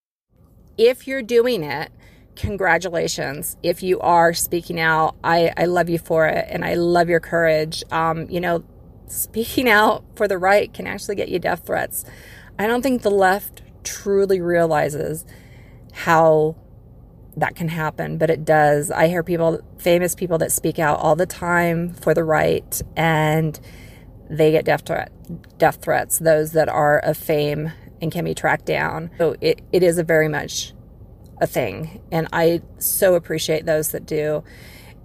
if 0.77 1.07
you're 1.07 1.21
doing 1.21 1.63
it, 1.63 1.91
congratulations. 2.35 3.57
If 3.61 3.83
you 3.83 3.99
are 3.99 4.33
speaking 4.33 4.79
out, 4.79 5.15
I, 5.23 5.51
I 5.57 5.65
love 5.65 5.89
you 5.89 5.97
for 5.99 6.27
it 6.27 6.45
and 6.49 6.63
I 6.63 6.75
love 6.75 7.09
your 7.09 7.19
courage. 7.19 7.83
Um, 7.91 8.29
you 8.29 8.39
know, 8.39 8.63
speaking 9.07 9.67
out 9.69 10.03
for 10.15 10.27
the 10.27 10.37
right 10.37 10.73
can 10.73 10.87
actually 10.87 11.15
get 11.15 11.29
you 11.29 11.39
death 11.39 11.65
threats. 11.65 12.05
I 12.57 12.67
don't 12.67 12.81
think 12.81 13.01
the 13.01 13.11
left 13.11 13.61
truly 13.83 14.39
realizes 14.39 15.25
how 15.91 16.55
that 17.39 17.55
can 17.55 17.67
happen, 17.67 18.17
but 18.17 18.29
it 18.29 18.45
does. 18.45 18.91
I 18.91 19.07
hear 19.07 19.23
people, 19.23 19.61
famous 19.77 20.15
people 20.15 20.37
that 20.39 20.51
speak 20.51 20.79
out 20.79 20.99
all 20.99 21.15
the 21.15 21.25
time 21.25 21.93
for 21.93 22.13
the 22.13 22.23
right, 22.23 22.81
and 22.95 23.59
they 24.29 24.51
get 24.51 24.65
death, 24.65 24.85
threat, 24.85 25.11
death 25.57 25.81
threats, 25.81 26.19
those 26.19 26.51
that 26.51 26.69
are 26.69 26.99
of 26.99 27.17
fame 27.17 27.71
and 28.01 28.11
can 28.11 28.25
be 28.25 28.33
tracked 28.33 28.65
down. 28.65 29.11
So 29.17 29.35
it, 29.41 29.61
it 29.71 29.83
is 29.83 29.97
a 29.97 30.03
very 30.03 30.27
much 30.27 30.73
a 31.41 31.47
thing. 31.47 32.01
And 32.11 32.27
I 32.31 32.61
so 32.77 33.15
appreciate 33.15 33.65
those 33.65 33.91
that 33.91 34.05
do. 34.05 34.43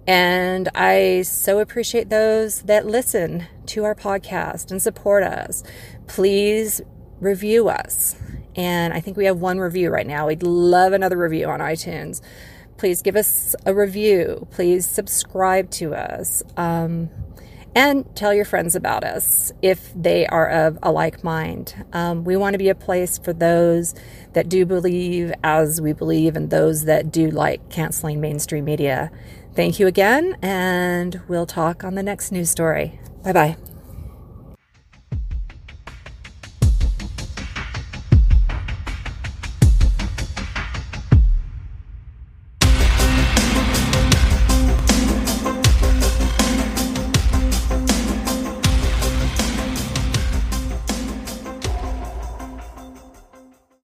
And 0.07 0.69
I 0.75 1.23
so 1.23 1.59
appreciate 1.59 2.09
those 2.09 2.61
that 2.63 2.85
listen 2.85 3.47
to 3.67 3.83
our 3.83 3.95
podcast 3.95 4.69
and 4.69 4.81
support 4.81 5.23
us. 5.23 5.63
Please 6.07 6.81
review 7.19 7.69
us. 7.69 8.15
And 8.55 8.93
I 8.93 8.99
think 8.99 9.17
we 9.17 9.25
have 9.25 9.39
one 9.39 9.59
review 9.59 9.89
right 9.89 10.07
now. 10.07 10.27
We'd 10.27 10.43
love 10.43 10.93
another 10.93 11.17
review 11.17 11.47
on 11.47 11.59
iTunes. 11.59 12.21
Please 12.77 13.01
give 13.01 13.15
us 13.15 13.55
a 13.65 13.73
review. 13.73 14.47
Please 14.51 14.87
subscribe 14.87 15.69
to 15.71 15.93
us. 15.95 16.43
Um, 16.57 17.09
and 17.75 18.15
tell 18.15 18.33
your 18.33 18.45
friends 18.45 18.73
about 18.73 19.03
us 19.03 19.51
if 19.61 19.91
they 19.93 20.25
are 20.27 20.49
of 20.49 20.79
a 20.81 20.91
like 20.91 21.23
mind. 21.23 21.85
Um, 21.91 22.23
we 22.23 22.37
want 22.37 22.53
to 22.53 22.57
be 22.57 22.69
a 22.69 22.75
place 22.75 23.17
for 23.17 23.33
those 23.33 23.93
that 24.31 24.47
do 24.47 24.65
believe 24.65 25.33
as 25.43 25.81
we 25.81 25.91
believe 25.91 26.37
and 26.37 26.49
those 26.49 26.85
that 26.85 27.11
do 27.11 27.29
like 27.29 27.69
canceling 27.69 28.21
mainstream 28.21 28.63
media. 28.63 29.11
Thank 29.55 29.79
you 29.79 29.87
again, 29.87 30.37
and 30.41 31.21
we'll 31.27 31.45
talk 31.45 31.83
on 31.83 31.95
the 31.95 32.03
next 32.03 32.31
news 32.31 32.49
story. 32.49 32.99
Bye 33.23 33.33
bye. 33.33 33.74